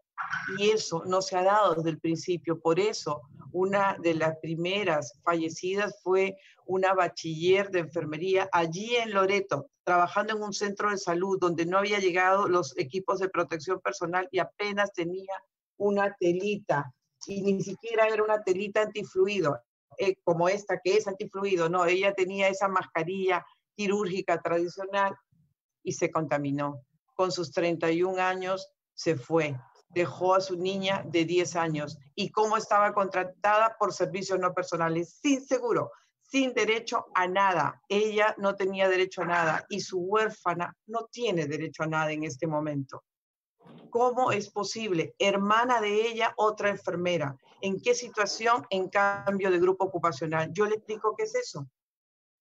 y 0.57 0.69
eso 0.69 1.03
no 1.05 1.21
se 1.21 1.37
ha 1.37 1.43
dado 1.43 1.75
desde 1.75 1.89
el 1.89 1.99
principio. 1.99 2.59
Por 2.59 2.79
eso 2.79 3.21
una 3.51 3.97
de 3.99 4.15
las 4.15 4.37
primeras 4.39 5.19
fallecidas 5.23 6.01
fue 6.03 6.37
una 6.65 6.93
bachiller 6.93 7.69
de 7.69 7.79
enfermería 7.79 8.49
allí 8.51 8.95
en 8.95 9.13
Loreto, 9.13 9.67
trabajando 9.83 10.35
en 10.35 10.43
un 10.43 10.53
centro 10.53 10.89
de 10.89 10.97
salud 10.97 11.37
donde 11.39 11.65
no 11.65 11.77
había 11.77 11.99
llegado 11.99 12.47
los 12.47 12.77
equipos 12.77 13.19
de 13.19 13.29
protección 13.29 13.79
personal 13.81 14.27
y 14.31 14.39
apenas 14.39 14.91
tenía 14.93 15.33
una 15.77 16.15
telita 16.19 16.91
y 17.27 17.41
ni 17.41 17.61
siquiera 17.61 18.07
era 18.07 18.23
una 18.23 18.43
telita 18.43 18.81
antifluido, 18.81 19.59
eh, 19.97 20.15
como 20.23 20.49
esta 20.49 20.79
que 20.83 20.97
es 20.97 21.07
antifluido, 21.07 21.69
no, 21.69 21.85
ella 21.85 22.13
tenía 22.13 22.49
esa 22.49 22.67
mascarilla 22.67 23.45
quirúrgica 23.75 24.41
tradicional 24.41 25.15
y 25.83 25.93
se 25.93 26.11
contaminó. 26.11 26.81
Con 27.15 27.31
sus 27.31 27.51
31 27.51 28.21
años 28.21 28.67
se 28.93 29.15
fue 29.15 29.55
dejó 29.95 30.35
a 30.35 30.41
su 30.41 30.57
niña 30.57 31.03
de 31.05 31.23
10 31.23 31.55
años 31.55 31.97
y 32.15 32.29
cómo 32.29 32.57
estaba 32.57 32.93
contratada 32.93 33.77
por 33.79 33.93
servicios 33.93 34.37
no 34.39 34.53
personales, 34.53 35.17
sin 35.21 35.43
seguro, 35.43 35.91
sin 36.21 36.53
derecho 36.53 37.05
a 37.15 37.27
nada. 37.27 37.81
Ella 37.87 38.35
no 38.37 38.55
tenía 38.55 38.89
derecho 38.89 39.21
a 39.21 39.25
nada 39.25 39.65
y 39.69 39.79
su 39.79 39.99
huérfana 39.99 40.75
no 40.87 41.07
tiene 41.09 41.47
derecho 41.47 41.83
a 41.83 41.87
nada 41.87 42.11
en 42.11 42.25
este 42.25 42.45
momento. 42.45 43.05
¿Cómo 43.89 44.33
es 44.33 44.51
posible? 44.51 45.15
Hermana 45.17 45.79
de 45.79 46.07
ella, 46.07 46.33
otra 46.35 46.69
enfermera. 46.69 47.37
¿En 47.61 47.79
qué 47.79 47.95
situación? 47.95 48.67
En 48.69 48.89
cambio 48.89 49.49
de 49.49 49.59
grupo 49.59 49.85
ocupacional. 49.85 50.51
Yo 50.51 50.65
le 50.65 50.75
explico 50.75 51.15
qué 51.15 51.23
es 51.23 51.35
eso. 51.35 51.65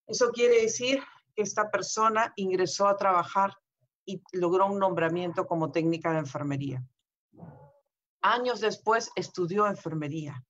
Eso 0.09 0.31
quiere 0.33 0.61
decir 0.61 1.01
que 1.37 1.43
esta 1.43 1.71
persona 1.71 2.33
ingresó 2.35 2.89
a 2.89 2.97
trabajar 2.97 3.57
y 4.05 4.21
logró 4.33 4.67
un 4.67 4.81
nombramiento 4.81 5.47
como 5.47 5.71
técnica 5.71 6.13
de 6.13 6.19
enfermería. 6.19 6.85
Años 8.27 8.61
después 8.61 9.11
estudió 9.17 9.67
enfermería. 9.67 10.43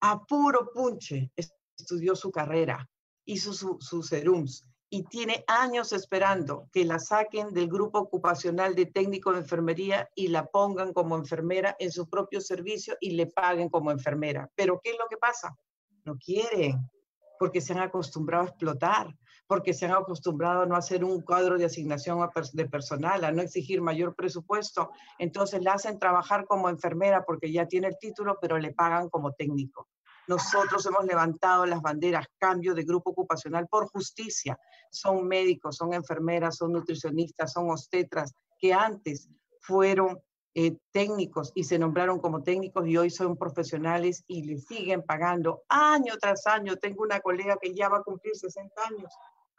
A 0.00 0.24
puro 0.24 0.72
punche 0.72 1.30
estudió 1.76 2.16
su 2.16 2.32
carrera, 2.32 2.90
hizo 3.24 3.52
sus 3.52 4.08
serums 4.08 4.68
y 4.90 5.04
tiene 5.04 5.44
años 5.46 5.92
esperando 5.92 6.68
que 6.72 6.84
la 6.84 6.98
saquen 6.98 7.54
del 7.54 7.68
grupo 7.68 8.00
ocupacional 8.00 8.74
de 8.74 8.86
técnico 8.86 9.32
de 9.32 9.38
enfermería 9.38 10.10
y 10.16 10.26
la 10.28 10.46
pongan 10.46 10.92
como 10.92 11.14
enfermera 11.14 11.76
en 11.78 11.92
su 11.92 12.10
propio 12.10 12.40
servicio 12.40 12.96
y 13.00 13.12
le 13.12 13.28
paguen 13.28 13.68
como 13.68 13.92
enfermera. 13.92 14.50
Pero 14.56 14.80
¿qué 14.82 14.90
es 14.90 14.98
lo 14.98 15.06
que 15.08 15.16
pasa? 15.16 15.56
No 16.04 16.18
quieren, 16.18 16.90
porque 17.38 17.60
se 17.60 17.72
han 17.72 17.78
acostumbrado 17.78 18.46
a 18.46 18.48
explotar, 18.48 19.16
porque 19.46 19.74
se 19.74 19.86
han 19.86 19.92
acostumbrado 19.92 20.62
a 20.62 20.66
no 20.66 20.76
hacer 20.76 21.04
un 21.04 21.20
cuadro 21.20 21.58
de 21.58 21.64
asignación 21.64 22.18
de 22.52 22.68
personal, 22.68 23.24
a 23.24 23.32
no 23.32 23.42
exigir 23.42 23.82
mayor 23.82 24.14
presupuesto. 24.14 24.90
Entonces 25.18 25.62
la 25.62 25.74
hacen 25.74 25.98
trabajar 25.98 26.46
como 26.46 26.68
enfermera 26.68 27.24
porque 27.24 27.52
ya 27.52 27.66
tiene 27.66 27.88
el 27.88 27.98
título, 27.98 28.38
pero 28.40 28.58
le 28.58 28.72
pagan 28.72 29.08
como 29.08 29.32
técnico. 29.32 29.88
Nosotros 30.28 30.86
hemos 30.86 31.04
levantado 31.04 31.66
las 31.66 31.82
banderas 31.82 32.26
cambio 32.38 32.74
de 32.74 32.84
grupo 32.84 33.10
ocupacional 33.10 33.66
por 33.68 33.88
justicia. 33.88 34.58
Son 34.90 35.26
médicos, 35.26 35.76
son 35.76 35.92
enfermeras, 35.94 36.56
son 36.56 36.72
nutricionistas, 36.72 37.52
son 37.52 37.70
obstetras 37.70 38.32
que 38.58 38.72
antes 38.72 39.28
fueron 39.60 40.20
eh, 40.54 40.76
técnicos 40.92 41.50
y 41.54 41.64
se 41.64 41.78
nombraron 41.78 42.18
como 42.20 42.42
técnicos 42.42 42.86
y 42.86 42.96
hoy 42.98 43.10
son 43.10 43.38
profesionales 43.38 44.22
y 44.26 44.44
le 44.44 44.58
siguen 44.58 45.02
pagando 45.02 45.62
año 45.68 46.14
tras 46.20 46.46
año. 46.46 46.76
Tengo 46.76 47.02
una 47.02 47.20
colega 47.20 47.56
que 47.60 47.74
ya 47.74 47.88
va 47.88 47.98
a 47.98 48.02
cumplir 48.02 48.36
60 48.36 48.70
años. 48.86 49.12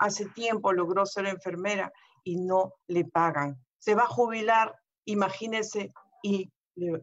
Hace 0.03 0.25
tiempo 0.25 0.73
logró 0.73 1.05
ser 1.05 1.25
enfermera 1.27 1.91
y 2.23 2.35
no 2.35 2.73
le 2.87 3.05
pagan. 3.05 3.57
Se 3.77 3.95
va 3.95 4.03
a 4.03 4.07
jubilar, 4.07 4.75
imagínense, 5.05 5.93
y 6.21 6.51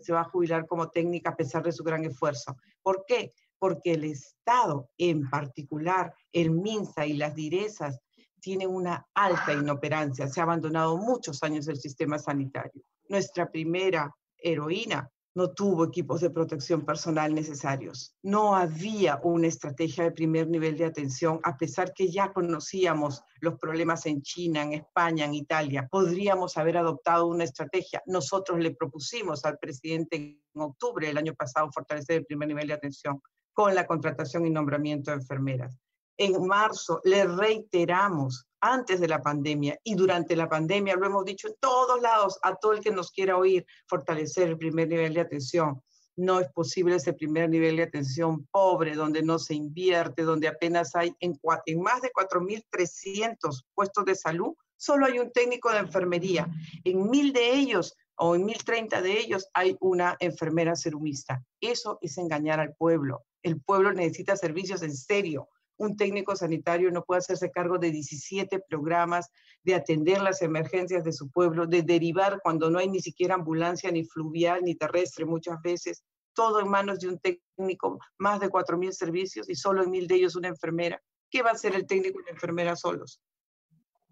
se 0.00 0.12
va 0.12 0.20
a 0.20 0.30
jubilar 0.30 0.66
como 0.66 0.90
técnica 0.90 1.30
a 1.30 1.36
pesar 1.36 1.62
de 1.62 1.72
su 1.72 1.84
gran 1.84 2.04
esfuerzo. 2.04 2.56
¿Por 2.82 3.04
qué? 3.06 3.32
Porque 3.58 3.94
el 3.94 4.04
Estado, 4.04 4.90
en 4.98 5.28
particular 5.28 6.14
el 6.32 6.50
MINSA 6.50 7.06
y 7.06 7.14
las 7.14 7.34
direzas, 7.34 7.98
tienen 8.40 8.68
una 8.68 9.06
alta 9.14 9.52
inoperancia. 9.52 10.28
Se 10.28 10.40
ha 10.40 10.44
abandonado 10.44 10.96
muchos 10.96 11.42
años 11.42 11.68
el 11.68 11.76
sistema 11.76 12.18
sanitario 12.18 12.82
nuestra 13.10 13.50
primera 13.50 14.14
heroína 14.38 15.10
no 15.34 15.52
tuvo 15.52 15.84
equipos 15.84 16.20
de 16.20 16.30
protección 16.30 16.84
personal 16.84 17.34
necesarios. 17.34 18.16
No 18.22 18.56
había 18.56 19.20
una 19.22 19.46
estrategia 19.46 20.04
de 20.04 20.12
primer 20.12 20.48
nivel 20.48 20.76
de 20.76 20.84
atención, 20.84 21.40
a 21.44 21.56
pesar 21.56 21.92
que 21.94 22.10
ya 22.10 22.32
conocíamos 22.32 23.22
los 23.40 23.58
problemas 23.58 24.06
en 24.06 24.22
China, 24.22 24.62
en 24.62 24.72
España, 24.72 25.24
en 25.24 25.34
Italia. 25.34 25.88
Podríamos 25.90 26.56
haber 26.56 26.76
adoptado 26.76 27.26
una 27.28 27.44
estrategia. 27.44 28.02
Nosotros 28.06 28.58
le 28.58 28.74
propusimos 28.74 29.44
al 29.44 29.58
presidente 29.58 30.16
en 30.16 30.60
octubre 30.60 31.06
del 31.06 31.18
año 31.18 31.34
pasado 31.34 31.70
fortalecer 31.72 32.16
el 32.16 32.26
primer 32.26 32.48
nivel 32.48 32.68
de 32.68 32.74
atención 32.74 33.20
con 33.52 33.74
la 33.74 33.86
contratación 33.86 34.46
y 34.46 34.50
nombramiento 34.50 35.10
de 35.10 35.18
enfermeras. 35.18 35.78
En 36.16 36.46
marzo 36.46 37.00
le 37.04 37.24
reiteramos 37.24 38.46
antes 38.60 39.00
de 39.00 39.08
la 39.08 39.22
pandemia 39.22 39.78
y 39.84 39.94
durante 39.94 40.36
la 40.36 40.48
pandemia, 40.48 40.96
lo 40.96 41.06
hemos 41.06 41.24
dicho 41.24 41.48
en 41.48 41.54
todos 41.60 42.00
lados, 42.00 42.38
a 42.42 42.54
todo 42.56 42.72
el 42.72 42.80
que 42.80 42.90
nos 42.90 43.10
quiera 43.10 43.36
oír, 43.36 43.66
fortalecer 43.86 44.48
el 44.48 44.58
primer 44.58 44.88
nivel 44.88 45.14
de 45.14 45.20
atención. 45.20 45.82
No 46.16 46.40
es 46.40 46.48
posible 46.52 46.96
ese 46.96 47.14
primer 47.14 47.48
nivel 47.48 47.76
de 47.76 47.84
atención 47.84 48.46
pobre, 48.50 48.94
donde 48.94 49.22
no 49.22 49.38
se 49.38 49.54
invierte, 49.54 50.22
donde 50.22 50.48
apenas 50.48 50.94
hay 50.94 51.14
en, 51.20 51.38
en 51.66 51.80
más 51.80 52.02
de 52.02 52.12
4.300 52.12 53.64
puestos 53.74 54.04
de 54.04 54.14
salud, 54.14 54.54
solo 54.76 55.06
hay 55.06 55.18
un 55.18 55.30
técnico 55.30 55.70
de 55.70 55.78
enfermería. 55.78 56.48
En 56.84 57.08
mil 57.08 57.32
de 57.32 57.54
ellos 57.54 57.96
o 58.16 58.34
en 58.34 58.44
1030 58.44 59.00
de 59.00 59.18
ellos 59.18 59.48
hay 59.54 59.76
una 59.80 60.16
enfermera 60.20 60.76
serumista. 60.76 61.42
Eso 61.60 61.98
es 62.02 62.18
engañar 62.18 62.60
al 62.60 62.74
pueblo. 62.74 63.24
El 63.42 63.60
pueblo 63.60 63.92
necesita 63.92 64.36
servicios 64.36 64.82
en 64.82 64.94
serio 64.94 65.48
un 65.80 65.96
técnico 65.96 66.36
sanitario 66.36 66.90
no 66.90 67.04
puede 67.04 67.20
hacerse 67.20 67.50
cargo 67.50 67.78
de 67.78 67.90
17 67.90 68.60
programas, 68.68 69.30
de 69.64 69.74
atender 69.74 70.20
las 70.20 70.42
emergencias 70.42 71.04
de 71.04 71.12
su 71.12 71.30
pueblo, 71.30 71.66
de 71.66 71.82
derivar 71.82 72.38
cuando 72.42 72.70
no 72.70 72.78
hay 72.78 72.88
ni 72.88 73.00
siquiera 73.00 73.34
ambulancia, 73.34 73.90
ni 73.90 74.04
fluvial, 74.04 74.60
ni 74.62 74.74
terrestre 74.74 75.24
muchas 75.24 75.60
veces, 75.62 76.04
todo 76.34 76.60
en 76.60 76.68
manos 76.68 76.98
de 76.98 77.08
un 77.08 77.18
técnico, 77.18 77.98
más 78.18 78.40
de 78.40 78.50
4.000 78.50 78.92
servicios 78.92 79.48
y 79.48 79.54
solo 79.54 79.82
en 79.82 79.90
mil 79.90 80.06
de 80.06 80.16
ellos 80.16 80.36
una 80.36 80.48
enfermera. 80.48 81.02
¿Qué 81.30 81.40
va 81.42 81.50
a 81.50 81.54
hacer 81.54 81.74
el 81.74 81.86
técnico 81.86 82.20
y 82.20 82.24
la 82.24 82.32
enfermera 82.32 82.76
solos? 82.76 83.22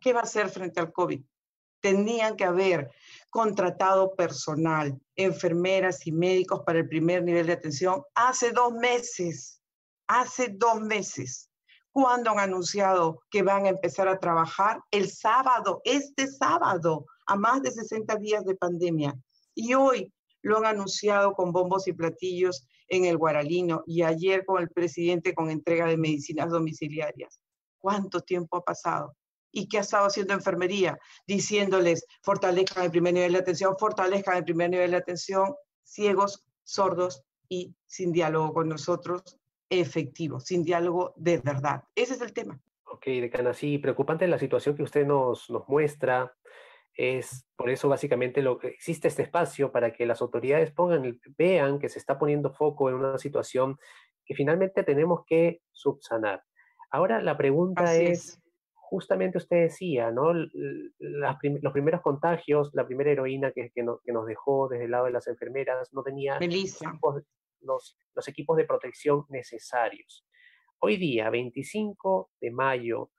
¿Qué 0.00 0.14
va 0.14 0.20
a 0.20 0.24
hacer 0.24 0.48
frente 0.48 0.80
al 0.80 0.90
COVID? 0.90 1.22
Tenían 1.80 2.34
que 2.34 2.44
haber 2.44 2.90
contratado 3.28 4.14
personal, 4.16 4.98
enfermeras 5.16 6.06
y 6.06 6.12
médicos 6.12 6.62
para 6.64 6.78
el 6.78 6.88
primer 6.88 7.22
nivel 7.24 7.46
de 7.46 7.52
atención 7.52 8.02
hace 8.14 8.52
dos 8.52 8.72
meses, 8.72 9.60
hace 10.06 10.48
dos 10.48 10.80
meses. 10.80 11.47
¿Cuándo 12.00 12.30
han 12.30 12.38
anunciado 12.38 13.24
que 13.28 13.42
van 13.42 13.66
a 13.66 13.70
empezar 13.70 14.06
a 14.06 14.20
trabajar? 14.20 14.80
El 14.92 15.10
sábado, 15.10 15.82
este 15.82 16.28
sábado, 16.28 17.06
a 17.26 17.34
más 17.34 17.60
de 17.60 17.72
60 17.72 18.14
días 18.18 18.44
de 18.44 18.54
pandemia. 18.54 19.18
Y 19.52 19.74
hoy 19.74 20.14
lo 20.40 20.58
han 20.58 20.66
anunciado 20.66 21.32
con 21.32 21.50
bombos 21.50 21.88
y 21.88 21.92
platillos 21.92 22.68
en 22.86 23.04
el 23.04 23.16
Guaralino 23.16 23.82
y 23.84 24.02
ayer 24.02 24.44
con 24.46 24.62
el 24.62 24.70
presidente 24.70 25.34
con 25.34 25.50
entrega 25.50 25.86
de 25.86 25.96
medicinas 25.96 26.50
domiciliarias. 26.50 27.40
¿Cuánto 27.80 28.20
tiempo 28.20 28.58
ha 28.58 28.62
pasado? 28.62 29.16
¿Y 29.50 29.66
qué 29.66 29.78
ha 29.78 29.80
estado 29.80 30.06
haciendo 30.06 30.34
enfermería? 30.34 30.96
Diciéndoles, 31.26 32.06
fortalezcan 32.22 32.84
el 32.84 32.92
primer 32.92 33.14
nivel 33.14 33.32
de 33.32 33.40
atención, 33.40 33.74
fortalezcan 33.76 34.36
el 34.36 34.44
primer 34.44 34.70
nivel 34.70 34.92
de 34.92 34.98
atención, 34.98 35.52
ciegos, 35.82 36.46
sordos 36.62 37.24
y 37.48 37.74
sin 37.88 38.12
diálogo 38.12 38.54
con 38.54 38.68
nosotros 38.68 39.37
efectivo, 39.70 40.40
sin 40.40 40.64
diálogo 40.64 41.12
de 41.16 41.38
verdad. 41.38 41.84
Ese 41.94 42.14
es 42.14 42.20
el 42.20 42.32
tema. 42.32 42.60
Ok, 42.84 43.06
decana, 43.06 43.52
sí, 43.52 43.78
preocupante 43.78 44.26
la 44.26 44.38
situación 44.38 44.76
que 44.76 44.82
usted 44.82 45.06
nos, 45.06 45.50
nos 45.50 45.68
muestra. 45.68 46.34
Es 46.94 47.46
por 47.56 47.70
eso 47.70 47.88
básicamente 47.88 48.42
lo 48.42 48.58
que 48.58 48.68
existe 48.68 49.08
este 49.08 49.22
espacio 49.22 49.70
para 49.70 49.92
que 49.92 50.06
las 50.06 50.20
autoridades 50.20 50.72
pongan, 50.72 51.20
vean 51.36 51.78
que 51.78 51.88
se 51.88 51.98
está 51.98 52.18
poniendo 52.18 52.52
foco 52.52 52.88
en 52.88 52.96
una 52.96 53.18
situación 53.18 53.78
que 54.24 54.34
finalmente 54.34 54.82
tenemos 54.82 55.20
que 55.26 55.60
subsanar. 55.70 56.42
Ahora 56.90 57.22
la 57.22 57.36
pregunta 57.36 57.94
es, 57.94 58.40
justamente 58.74 59.38
usted 59.38 59.62
decía, 59.62 60.10
¿no? 60.10 60.32
los 60.32 61.72
primeros 61.72 62.00
contagios, 62.00 62.70
la 62.72 62.86
primera 62.86 63.10
heroína 63.10 63.52
que, 63.52 63.70
que, 63.70 63.84
que, 64.04 64.12
nos 64.12 64.26
dejó 64.26 64.68
desde 64.68 64.86
el 64.86 64.90
lado 64.90 65.04
de 65.04 65.12
las 65.12 65.26
enfermeras 65.28 65.92
no 65.92 66.02
tenía 66.02 66.38
Melissa 66.38 66.98
los, 67.60 67.96
equipos 68.26 68.56
de 68.56 68.64
protección 68.64 69.24
necesarios. 69.28 70.26
Hoy 70.80 70.96
día, 70.96 71.30
25 71.30 72.30
de 72.40 72.50
mayo, 72.50 73.10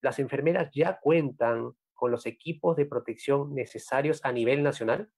las 0.00 0.18
enfermeras 0.18 0.70
ya 0.74 0.98
cuentan 1.00 1.72
con 1.94 2.10
los 2.12 2.26
equipos 2.26 2.76
de 2.76 2.86
protección 2.86 3.54
necesarios 3.54 4.20
a 4.22 4.32
nivel 4.32 4.62
nacional? 4.62 5.10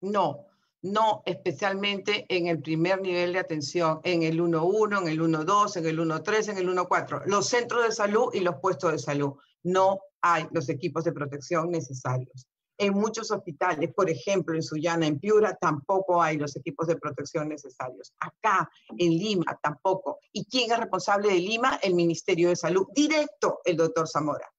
No, 0.00 0.46
no 0.82 1.22
especialmente 1.26 2.24
en 2.28 2.46
el 2.46 2.62
primer 2.62 3.00
nivel 3.00 3.32
de 3.32 3.40
atención, 3.40 4.00
en 4.04 4.22
el 4.22 4.40
1.1, 4.40 5.02
en 5.02 5.08
el 5.08 5.20
1.2, 5.20 5.76
en 5.76 5.86
el 5.86 5.98
1.3, 5.98 6.50
en 6.50 6.58
el 6.58 6.68
1.4. 6.68 7.24
Los 7.26 7.48
centros 7.48 7.84
de 7.84 7.92
salud 7.92 8.32
y 8.32 8.40
los 8.40 8.56
puestos 8.60 8.92
de 8.92 8.98
salud. 8.98 9.34
No 9.62 10.00
hay 10.22 10.46
los 10.52 10.68
equipos 10.68 11.04
de 11.04 11.12
protección 11.12 11.70
necesarios. 11.70 12.46
En 12.80 12.94
muchos 12.94 13.30
hospitales, 13.30 13.92
por 13.94 14.08
ejemplo, 14.08 14.54
en 14.54 14.62
Sullana, 14.62 15.06
en 15.06 15.18
Piura, 15.18 15.54
tampoco 15.60 16.22
hay 16.22 16.38
los 16.38 16.56
equipos 16.56 16.86
de 16.86 16.96
protección 16.96 17.50
necesarios. 17.50 18.14
Acá, 18.18 18.70
en 18.96 19.10
Lima, 19.10 19.58
tampoco. 19.62 20.18
¿Y 20.32 20.46
quién 20.46 20.72
es 20.72 20.78
responsable 20.78 21.28
de 21.28 21.40
Lima? 21.40 21.78
El 21.82 21.94
Ministerio 21.94 22.48
de 22.48 22.56
Salud. 22.56 22.86
Directo, 22.94 23.60
el 23.66 23.76
doctor 23.76 24.08
Zamora. 24.08 24.50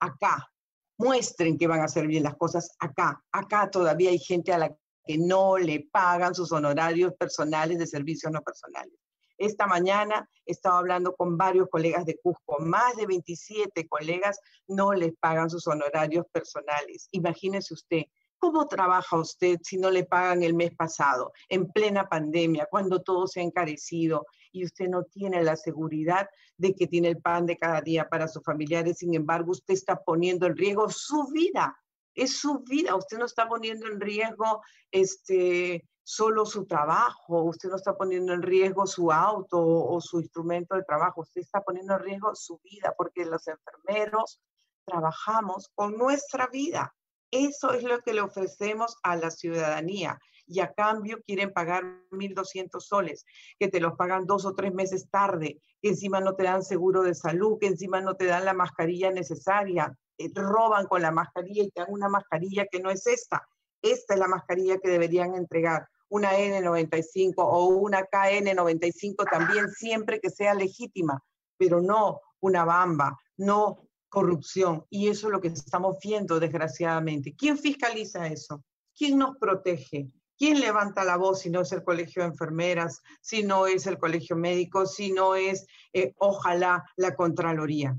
Acá, 0.00 0.50
muestren 0.96 1.58
que 1.58 1.66
van 1.66 1.80
a 1.80 1.84
hacer 1.84 2.06
bien 2.06 2.22
las 2.22 2.36
cosas 2.36 2.70
acá. 2.78 3.22
Acá 3.30 3.70
todavía 3.70 4.08
hay 4.08 4.20
gente 4.20 4.54
a 4.54 4.58
la 4.58 4.74
que 5.04 5.18
no 5.18 5.58
le 5.58 5.86
pagan 5.92 6.34
sus 6.34 6.52
honorarios 6.52 7.12
personales 7.18 7.78
de 7.78 7.86
servicios 7.86 8.32
no 8.32 8.40
personales. 8.40 8.94
Esta 9.38 9.66
mañana 9.66 10.28
he 10.44 10.52
estado 10.52 10.76
hablando 10.76 11.14
con 11.14 11.36
varios 11.36 11.68
colegas 11.68 12.04
de 12.06 12.18
Cusco, 12.18 12.58
más 12.60 12.96
de 12.96 13.06
27 13.06 13.86
colegas 13.88 14.40
no 14.66 14.92
les 14.92 15.14
pagan 15.16 15.50
sus 15.50 15.66
honorarios 15.66 16.26
personales. 16.32 17.08
Imagínese 17.12 17.74
usted, 17.74 18.02
¿Cómo 18.38 18.68
trabaja 18.68 19.16
usted 19.18 19.58
si 19.62 19.78
no 19.78 19.90
le 19.90 20.04
pagan 20.04 20.42
el 20.42 20.54
mes 20.54 20.74
pasado, 20.74 21.32
en 21.48 21.70
plena 21.72 22.08
pandemia, 22.08 22.68
cuando 22.70 23.02
todo 23.02 23.26
se 23.26 23.40
ha 23.40 23.42
encarecido 23.42 24.26
y 24.52 24.64
usted 24.64 24.88
no 24.88 25.04
tiene 25.04 25.42
la 25.42 25.56
seguridad 25.56 26.28
de 26.56 26.74
que 26.74 26.86
tiene 26.86 27.08
el 27.08 27.20
pan 27.20 27.46
de 27.46 27.56
cada 27.56 27.80
día 27.80 28.08
para 28.08 28.28
sus 28.28 28.42
familiares? 28.42 28.98
Sin 28.98 29.14
embargo, 29.14 29.52
usted 29.52 29.74
está 29.74 29.96
poniendo 29.96 30.46
en 30.46 30.56
riesgo 30.56 30.90
su 30.90 31.26
vida. 31.28 31.76
Es 32.14 32.38
su 32.38 32.60
vida. 32.60 32.94
Usted 32.94 33.18
no 33.18 33.24
está 33.24 33.48
poniendo 33.48 33.86
en 33.86 34.00
riesgo 34.00 34.62
este, 34.90 35.86
solo 36.08 36.46
su 36.46 36.66
trabajo, 36.66 37.42
usted 37.42 37.68
no 37.68 37.74
está 37.74 37.96
poniendo 37.96 38.32
en 38.32 38.40
riesgo 38.40 38.86
su 38.86 39.10
auto 39.10 39.58
o, 39.60 40.00
su 40.00 40.20
instrumento 40.20 40.76
de 40.76 40.84
trabajo, 40.84 41.22
usted 41.22 41.40
está 41.40 41.62
poniendo 41.62 41.94
en 41.94 42.00
riesgo 42.00 42.32
su 42.36 42.60
vida, 42.62 42.94
porque 42.96 43.24
los 43.24 43.48
enfermeros 43.48 44.40
trabajamos 44.84 45.68
con 45.74 45.98
nuestra 45.98 46.46
vida. 46.46 46.94
Eso 47.32 47.72
es 47.72 47.82
lo 47.82 47.98
que 48.02 48.14
le 48.14 48.20
ofrecemos 48.20 48.96
a 49.02 49.16
la 49.16 49.32
ciudadanía 49.32 50.16
y 50.46 50.60
a 50.60 50.72
cambio 50.74 51.18
quieren 51.26 51.52
pagar 51.52 51.82
1.200 52.12 52.78
soles, 52.78 53.24
que 53.58 53.66
te 53.66 53.80
los 53.80 53.94
pagan 53.96 54.26
dos 54.26 54.46
o 54.46 54.54
tres 54.54 54.72
meses 54.72 55.10
tarde, 55.10 55.60
que 55.82 55.88
encima 55.88 56.20
no 56.20 56.36
te 56.36 56.44
dan 56.44 56.62
seguro 56.62 57.02
de 57.02 57.16
salud, 57.16 57.58
que 57.60 57.66
encima 57.66 58.00
no 58.00 58.14
te 58.14 58.26
dan 58.26 58.44
la 58.44 58.54
mascarilla 58.54 59.10
necesaria, 59.10 59.92
eh, 60.18 60.30
roban 60.32 60.86
con 60.86 61.02
la 61.02 61.10
mascarilla 61.10 61.64
y 61.64 61.70
te 61.72 61.80
dan 61.80 61.90
una 61.90 62.08
mascarilla 62.08 62.66
que 62.70 62.78
no 62.78 62.90
es 62.90 63.08
esta. 63.08 63.44
Esta 63.82 64.14
es 64.14 64.20
la 64.20 64.28
mascarilla 64.28 64.78
que 64.78 64.88
deberían 64.88 65.34
entregar 65.34 65.88
una 66.08 66.32
N95 66.32 67.34
o 67.36 67.66
una 67.66 68.02
KN95 68.02 69.28
también, 69.30 69.68
siempre 69.70 70.20
que 70.20 70.30
sea 70.30 70.54
legítima, 70.54 71.22
pero 71.56 71.80
no 71.80 72.20
una 72.40 72.64
bamba, 72.64 73.18
no 73.36 73.88
corrupción. 74.08 74.84
Y 74.90 75.08
eso 75.08 75.26
es 75.28 75.32
lo 75.32 75.40
que 75.40 75.48
estamos 75.48 75.96
viendo, 76.02 76.38
desgraciadamente. 76.40 77.34
¿Quién 77.36 77.58
fiscaliza 77.58 78.26
eso? 78.26 78.64
¿Quién 78.96 79.18
nos 79.18 79.36
protege? 79.36 80.08
¿Quién 80.38 80.60
levanta 80.60 81.04
la 81.04 81.16
voz 81.16 81.40
si 81.40 81.50
no 81.50 81.62
es 81.62 81.72
el 81.72 81.82
colegio 81.82 82.22
de 82.22 82.28
enfermeras, 82.28 83.02
si 83.20 83.42
no 83.42 83.66
es 83.66 83.86
el 83.86 83.98
colegio 83.98 84.36
médico, 84.36 84.86
si 84.86 85.12
no 85.12 85.34
es, 85.34 85.66
eh, 85.92 86.12
ojalá, 86.18 86.84
la 86.96 87.14
Contraloría? 87.14 87.96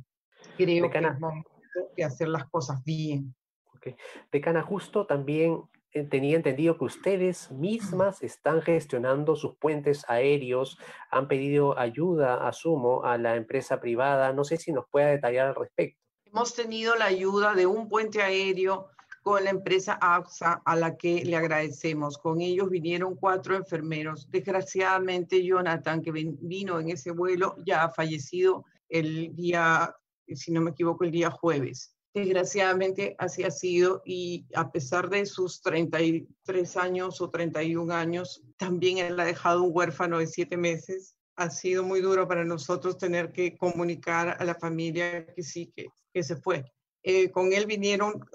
Creo 0.55 0.89
que 0.89 0.97
es 0.97 1.19
momento 1.19 1.49
de 1.95 2.03
hacer 2.03 2.29
las 2.29 2.47
cosas 2.49 2.83
bien. 2.83 3.35
Okay. 3.75 3.95
Decana, 4.31 4.61
justo 4.61 5.05
también 5.05 5.61
tenía 6.03 6.35
entendido 6.35 6.77
que 6.77 6.85
ustedes 6.85 7.51
mismas 7.51 8.21
están 8.21 8.61
gestionando 8.61 9.35
sus 9.35 9.55
puentes 9.57 10.05
aéreos, 10.07 10.77
han 11.11 11.27
pedido 11.27 11.77
ayuda, 11.77 12.47
asumo, 12.47 13.03
a 13.03 13.17
la 13.17 13.35
empresa 13.35 13.79
privada. 13.79 14.33
No 14.33 14.43
sé 14.43 14.57
si 14.57 14.71
nos 14.71 14.85
pueda 14.89 15.07
detallar 15.07 15.47
al 15.47 15.55
respecto. 15.55 15.99
Hemos 16.25 16.53
tenido 16.53 16.95
la 16.95 17.05
ayuda 17.05 17.53
de 17.53 17.65
un 17.65 17.89
puente 17.89 18.21
aéreo 18.21 18.89
con 19.27 19.43
la 19.43 19.49
empresa 19.49 19.97
AXA, 19.99 20.61
a 20.63 20.75
la 20.77 20.95
que 20.95 21.25
le 21.25 21.35
agradecemos. 21.35 22.17
Con 22.17 22.39
ellos 22.39 22.69
vinieron 22.69 23.15
cuatro 23.15 23.57
enfermeros. 23.57 24.31
Desgraciadamente, 24.31 25.43
Jonathan, 25.43 26.01
que 26.01 26.11
vino 26.13 26.79
en 26.79 26.91
ese 26.91 27.11
vuelo, 27.11 27.57
ya 27.65 27.83
ha 27.83 27.89
fallecido 27.89 28.63
el 28.87 29.35
día, 29.35 29.93
si 30.27 30.51
no 30.53 30.61
me 30.61 30.71
equivoco, 30.71 31.03
el 31.03 31.11
día 31.11 31.29
jueves. 31.29 31.96
Desgraciadamente 32.17 33.15
así 33.19 33.43
ha 33.43 33.51
sido 33.51 34.01
y 34.03 34.47
a 34.55 34.71
pesar 34.71 35.07
de 35.07 35.23
sus 35.27 35.61
33 35.61 36.77
años 36.77 37.21
o 37.21 37.29
31 37.29 37.93
años, 37.93 38.43
también 38.57 38.97
él 38.97 39.19
ha 39.19 39.25
dejado 39.25 39.61
un 39.61 39.69
huérfano 39.71 40.17
de 40.17 40.25
siete 40.25 40.57
meses. 40.57 41.15
Ha 41.35 41.51
sido 41.51 41.83
muy 41.83 42.01
duro 42.01 42.27
para 42.27 42.43
nosotros 42.43 42.97
tener 42.97 43.31
que 43.31 43.55
comunicar 43.55 44.35
a 44.39 44.43
la 44.45 44.55
familia 44.55 45.27
que 45.27 45.43
sí, 45.43 45.71
que, 45.75 45.85
que 46.11 46.23
se 46.23 46.37
fue. 46.37 46.65
Eh, 47.03 47.31
con 47.31 47.53
él 47.53 47.67
vinieron 47.67 48.25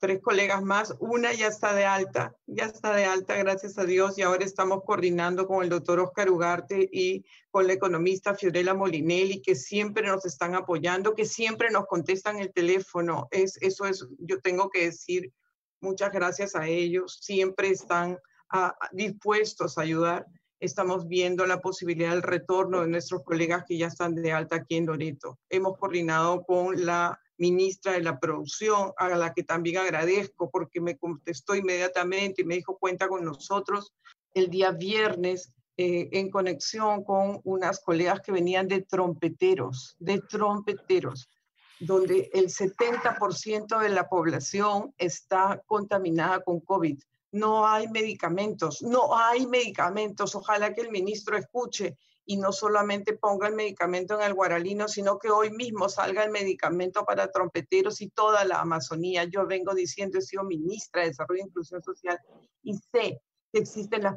tres 0.00 0.20
colegas 0.20 0.62
más, 0.62 0.94
una 0.98 1.32
ya 1.32 1.46
está 1.46 1.72
de 1.72 1.86
alta, 1.86 2.36
ya 2.46 2.66
está 2.66 2.92
de 2.94 3.06
alta, 3.06 3.36
gracias 3.36 3.78
a 3.78 3.84
Dios, 3.84 4.18
y 4.18 4.22
ahora 4.22 4.44
estamos 4.44 4.82
coordinando 4.84 5.46
con 5.46 5.62
el 5.62 5.70
doctor 5.70 6.00
Oscar 6.00 6.30
Ugarte 6.30 6.88
y 6.92 7.24
con 7.50 7.66
la 7.66 7.72
economista 7.72 8.34
Fiorella 8.34 8.74
Molinelli, 8.74 9.40
que 9.40 9.54
siempre 9.54 10.06
nos 10.06 10.26
están 10.26 10.54
apoyando, 10.54 11.14
que 11.14 11.24
siempre 11.24 11.70
nos 11.70 11.86
contestan 11.86 12.38
el 12.38 12.52
teléfono. 12.52 13.28
Es, 13.30 13.56
eso 13.62 13.86
es, 13.86 14.06
yo 14.18 14.40
tengo 14.40 14.68
que 14.68 14.86
decir 14.86 15.32
muchas 15.80 16.12
gracias 16.12 16.54
a 16.54 16.66
ellos, 16.66 17.18
siempre 17.22 17.70
están 17.70 18.18
ah, 18.50 18.76
dispuestos 18.92 19.78
a 19.78 19.82
ayudar. 19.82 20.26
Estamos 20.60 21.06
viendo 21.06 21.46
la 21.46 21.60
posibilidad 21.60 22.10
del 22.10 22.22
retorno 22.22 22.82
de 22.82 22.88
nuestros 22.88 23.22
colegas 23.22 23.64
que 23.66 23.78
ya 23.78 23.86
están 23.86 24.14
de 24.16 24.32
alta 24.32 24.56
aquí 24.56 24.76
en 24.76 24.86
Loreto. 24.86 25.38
Hemos 25.48 25.78
coordinado 25.78 26.42
con 26.42 26.84
la 26.84 27.18
ministra 27.38 27.92
de 27.92 28.02
la 28.02 28.18
producción, 28.18 28.92
a 28.96 29.08
la 29.08 29.32
que 29.32 29.44
también 29.44 29.78
agradezco 29.78 30.50
porque 30.50 30.80
me 30.80 30.98
contestó 30.98 31.54
inmediatamente 31.54 32.42
y 32.42 32.44
me 32.44 32.56
dijo 32.56 32.76
cuenta 32.78 33.08
con 33.08 33.24
nosotros 33.24 33.92
el 34.34 34.50
día 34.50 34.72
viernes 34.72 35.52
eh, 35.76 36.08
en 36.12 36.30
conexión 36.30 37.04
con 37.04 37.40
unas 37.44 37.80
colegas 37.80 38.20
que 38.20 38.32
venían 38.32 38.66
de 38.66 38.82
trompeteros, 38.82 39.94
de 40.00 40.20
trompeteros, 40.20 41.30
donde 41.78 42.28
el 42.32 42.46
70% 42.46 43.78
de 43.80 43.88
la 43.88 44.08
población 44.08 44.92
está 44.98 45.62
contaminada 45.66 46.40
con 46.40 46.58
COVID. 46.60 46.98
No 47.32 47.66
hay 47.66 47.88
medicamentos, 47.88 48.82
no 48.82 49.16
hay 49.16 49.46
medicamentos. 49.46 50.34
Ojalá 50.34 50.72
que 50.72 50.80
el 50.80 50.90
ministro 50.90 51.36
escuche 51.36 51.96
y 52.24 52.36
no 52.36 52.52
solamente 52.52 53.16
ponga 53.16 53.48
el 53.48 53.54
medicamento 53.54 54.14
en 54.14 54.22
el 54.22 54.34
guaralino, 54.34 54.86
sino 54.88 55.18
que 55.18 55.30
hoy 55.30 55.50
mismo 55.50 55.88
salga 55.88 56.24
el 56.24 56.30
medicamento 56.30 57.04
para 57.04 57.30
trompeteros 57.30 58.00
y 58.00 58.10
toda 58.10 58.44
la 58.44 58.60
Amazonía. 58.60 59.24
Yo 59.24 59.46
vengo 59.46 59.74
diciendo, 59.74 60.18
he 60.18 60.22
sido 60.22 60.44
ministra 60.44 61.02
de 61.02 61.08
Desarrollo 61.08 61.42
e 61.42 61.46
Inclusión 61.46 61.82
Social 61.82 62.18
y 62.62 62.74
sé 62.74 63.22
que 63.50 63.60
existen 63.60 64.02
las 64.02 64.16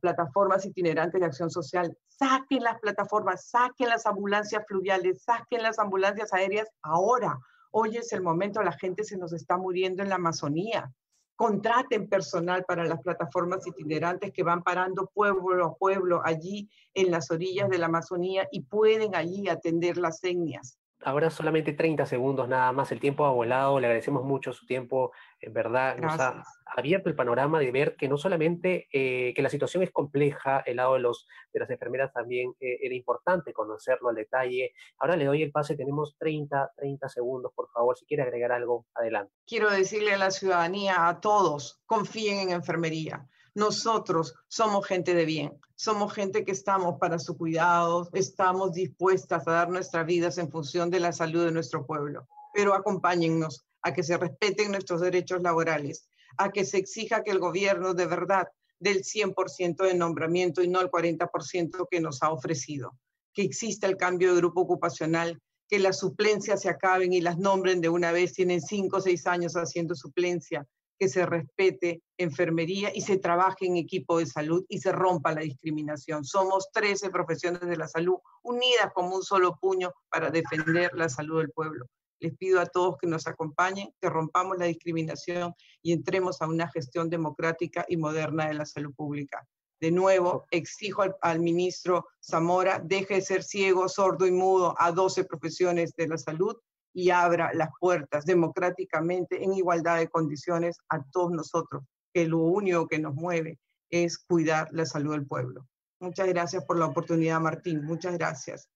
plataformas 0.00 0.66
itinerantes 0.66 1.20
de 1.20 1.26
acción 1.26 1.50
social. 1.50 1.96
Saquen 2.08 2.64
las 2.64 2.80
plataformas, 2.80 3.48
saquen 3.48 3.88
las 3.88 4.06
ambulancias 4.06 4.64
fluviales, 4.66 5.22
saquen 5.22 5.62
las 5.62 5.78
ambulancias 5.78 6.32
aéreas 6.32 6.68
ahora. 6.82 7.38
Hoy 7.70 7.96
es 7.96 8.12
el 8.12 8.22
momento, 8.22 8.62
la 8.62 8.72
gente 8.72 9.04
se 9.04 9.16
nos 9.16 9.32
está 9.32 9.56
muriendo 9.56 10.02
en 10.02 10.08
la 10.08 10.16
Amazonía 10.16 10.92
contraten 11.38 12.08
personal 12.08 12.64
para 12.64 12.84
las 12.84 13.00
plataformas 13.00 13.64
itinerantes 13.64 14.32
que 14.32 14.42
van 14.42 14.64
parando 14.64 15.06
pueblo 15.14 15.64
a 15.64 15.76
pueblo 15.76 16.20
allí 16.24 16.68
en 16.94 17.12
las 17.12 17.30
orillas 17.30 17.70
de 17.70 17.78
la 17.78 17.86
Amazonía 17.86 18.48
y 18.50 18.62
pueden 18.62 19.14
allí 19.14 19.48
atender 19.48 19.98
las 19.98 20.22
etnias. 20.24 20.80
Ahora 21.02 21.30
solamente 21.30 21.72
30 21.72 22.06
segundos 22.06 22.48
nada 22.48 22.72
más, 22.72 22.90
el 22.90 22.98
tiempo 22.98 23.24
ha 23.24 23.30
volado, 23.30 23.78
le 23.78 23.86
agradecemos 23.86 24.24
mucho 24.24 24.52
su 24.52 24.66
tiempo, 24.66 25.12
en 25.40 25.52
verdad 25.52 25.96
nos 25.96 26.18
ha 26.18 26.42
abierto 26.66 27.08
el 27.08 27.14
panorama 27.14 27.60
de 27.60 27.70
ver 27.70 27.94
que 27.96 28.08
no 28.08 28.18
solamente 28.18 28.88
eh, 28.92 29.32
que 29.34 29.42
la 29.42 29.48
situación 29.48 29.84
es 29.84 29.92
compleja, 29.92 30.60
el 30.66 30.76
lado 30.76 30.94
de, 30.94 31.00
los, 31.00 31.28
de 31.52 31.60
las 31.60 31.70
enfermeras 31.70 32.12
también 32.12 32.52
eh, 32.58 32.78
era 32.82 32.94
importante 32.94 33.52
conocerlo 33.52 34.08
al 34.08 34.16
detalle. 34.16 34.72
Ahora 34.98 35.16
le 35.16 35.26
doy 35.26 35.42
el 35.42 35.52
pase, 35.52 35.76
tenemos 35.76 36.16
30, 36.18 36.72
30 36.76 37.08
segundos, 37.08 37.52
por 37.54 37.70
favor, 37.70 37.96
si 37.96 38.04
quiere 38.04 38.24
agregar 38.24 38.50
algo, 38.50 38.86
adelante. 38.94 39.32
Quiero 39.46 39.70
decirle 39.70 40.14
a 40.14 40.18
la 40.18 40.32
ciudadanía, 40.32 41.06
a 41.06 41.20
todos, 41.20 41.80
confíen 41.86 42.40
en 42.40 42.50
enfermería. 42.50 43.24
Nosotros 43.58 44.36
somos 44.46 44.86
gente 44.86 45.14
de 45.14 45.24
bien, 45.24 45.60
somos 45.74 46.14
gente 46.14 46.44
que 46.44 46.52
estamos 46.52 46.96
para 47.00 47.18
su 47.18 47.36
cuidado, 47.36 48.08
estamos 48.12 48.72
dispuestas 48.72 49.48
a 49.48 49.50
dar 49.50 49.68
nuestras 49.68 50.06
vidas 50.06 50.38
en 50.38 50.48
función 50.48 50.90
de 50.90 51.00
la 51.00 51.10
salud 51.10 51.44
de 51.44 51.50
nuestro 51.50 51.84
pueblo. 51.84 52.28
Pero 52.54 52.72
acompáñennos 52.72 53.66
a 53.82 53.92
que 53.92 54.04
se 54.04 54.16
respeten 54.16 54.70
nuestros 54.70 55.00
derechos 55.00 55.42
laborales, 55.42 56.08
a 56.36 56.52
que 56.52 56.64
se 56.64 56.78
exija 56.78 57.24
que 57.24 57.32
el 57.32 57.40
gobierno 57.40 57.94
de 57.94 58.06
verdad 58.06 58.46
del 58.78 59.02
100% 59.02 59.78
de 59.78 59.94
nombramiento 59.94 60.62
y 60.62 60.68
no 60.68 60.80
el 60.80 60.88
40% 60.88 61.88
que 61.90 62.00
nos 62.00 62.22
ha 62.22 62.30
ofrecido, 62.30 62.96
que 63.34 63.42
exista 63.42 63.88
el 63.88 63.96
cambio 63.96 64.34
de 64.34 64.40
grupo 64.40 64.60
ocupacional, 64.60 65.42
que 65.68 65.80
las 65.80 65.98
suplencias 65.98 66.62
se 66.62 66.68
acaben 66.68 67.12
y 67.12 67.20
las 67.20 67.38
nombren 67.38 67.80
de 67.80 67.88
una 67.88 68.12
vez, 68.12 68.34
tienen 68.34 68.60
cinco 68.60 68.98
o 68.98 69.00
seis 69.00 69.26
años 69.26 69.54
haciendo 69.54 69.96
suplencia, 69.96 70.64
que 70.98 71.08
se 71.08 71.24
respete 71.24 72.02
enfermería 72.16 72.90
y 72.94 73.02
se 73.02 73.18
trabaje 73.18 73.66
en 73.66 73.76
equipo 73.76 74.18
de 74.18 74.26
salud 74.26 74.64
y 74.68 74.80
se 74.80 74.92
rompa 74.92 75.32
la 75.32 75.42
discriminación. 75.42 76.24
Somos 76.24 76.68
13 76.72 77.10
profesiones 77.10 77.60
de 77.60 77.76
la 77.76 77.88
salud 77.88 78.18
unidas 78.42 78.90
como 78.94 79.14
un 79.14 79.22
solo 79.22 79.56
puño 79.60 79.92
para 80.10 80.30
defender 80.30 80.90
la 80.94 81.08
salud 81.08 81.38
del 81.38 81.50
pueblo. 81.50 81.86
Les 82.20 82.36
pido 82.36 82.60
a 82.60 82.66
todos 82.66 82.96
que 83.00 83.06
nos 83.06 83.28
acompañen, 83.28 83.94
que 84.00 84.10
rompamos 84.10 84.58
la 84.58 84.64
discriminación 84.64 85.54
y 85.82 85.92
entremos 85.92 86.42
a 86.42 86.48
una 86.48 86.68
gestión 86.68 87.08
democrática 87.08 87.84
y 87.88 87.96
moderna 87.96 88.48
de 88.48 88.54
la 88.54 88.66
salud 88.66 88.92
pública. 88.94 89.46
De 89.80 89.92
nuevo, 89.92 90.46
exijo 90.50 91.02
al, 91.02 91.14
al, 91.20 91.38
ministro 91.38 92.08
Zamora, 92.20 92.80
deje 92.84 93.14
de 93.14 93.20
ser 93.20 93.44
ciego, 93.44 93.88
sordo 93.88 94.26
y 94.26 94.32
mudo 94.32 94.74
a 94.76 94.90
12 94.90 95.24
profesiones 95.24 95.94
de 95.94 96.08
la 96.08 96.18
salud 96.18 96.56
y 96.98 97.10
abra 97.10 97.52
las 97.54 97.68
puertas 97.78 98.24
democráticamente 98.24 99.44
en 99.44 99.52
igualdad 99.52 99.98
de 99.98 100.08
condiciones 100.08 100.78
a 100.88 101.00
todos 101.12 101.30
nosotros, 101.30 101.84
que 102.12 102.26
lo 102.26 102.38
único 102.38 102.88
que 102.88 102.98
nos 102.98 103.14
mueve 103.14 103.60
es 103.88 104.18
cuidar 104.18 104.66
la 104.72 104.84
salud 104.84 105.12
del 105.12 105.24
pueblo. 105.24 105.64
Muchas 106.00 106.26
gracias 106.26 106.64
por 106.64 106.76
la 106.76 106.86
oportunidad, 106.86 107.38
Martín. 107.38 107.84
Muchas 107.84 108.18
gracias. 108.18 108.68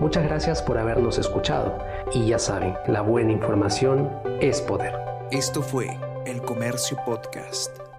Muchas 0.00 0.24
gracias 0.24 0.62
por 0.62 0.78
habernos 0.78 1.18
escuchado. 1.18 1.78
Y 2.14 2.28
ya 2.28 2.38
saben, 2.38 2.74
la 2.86 3.02
buena 3.02 3.32
información 3.32 4.10
es 4.40 4.62
poder. 4.62 4.94
Esto 5.30 5.60
fue 5.60 5.98
El 6.24 6.40
Comercio 6.40 6.96
Podcast. 7.04 7.89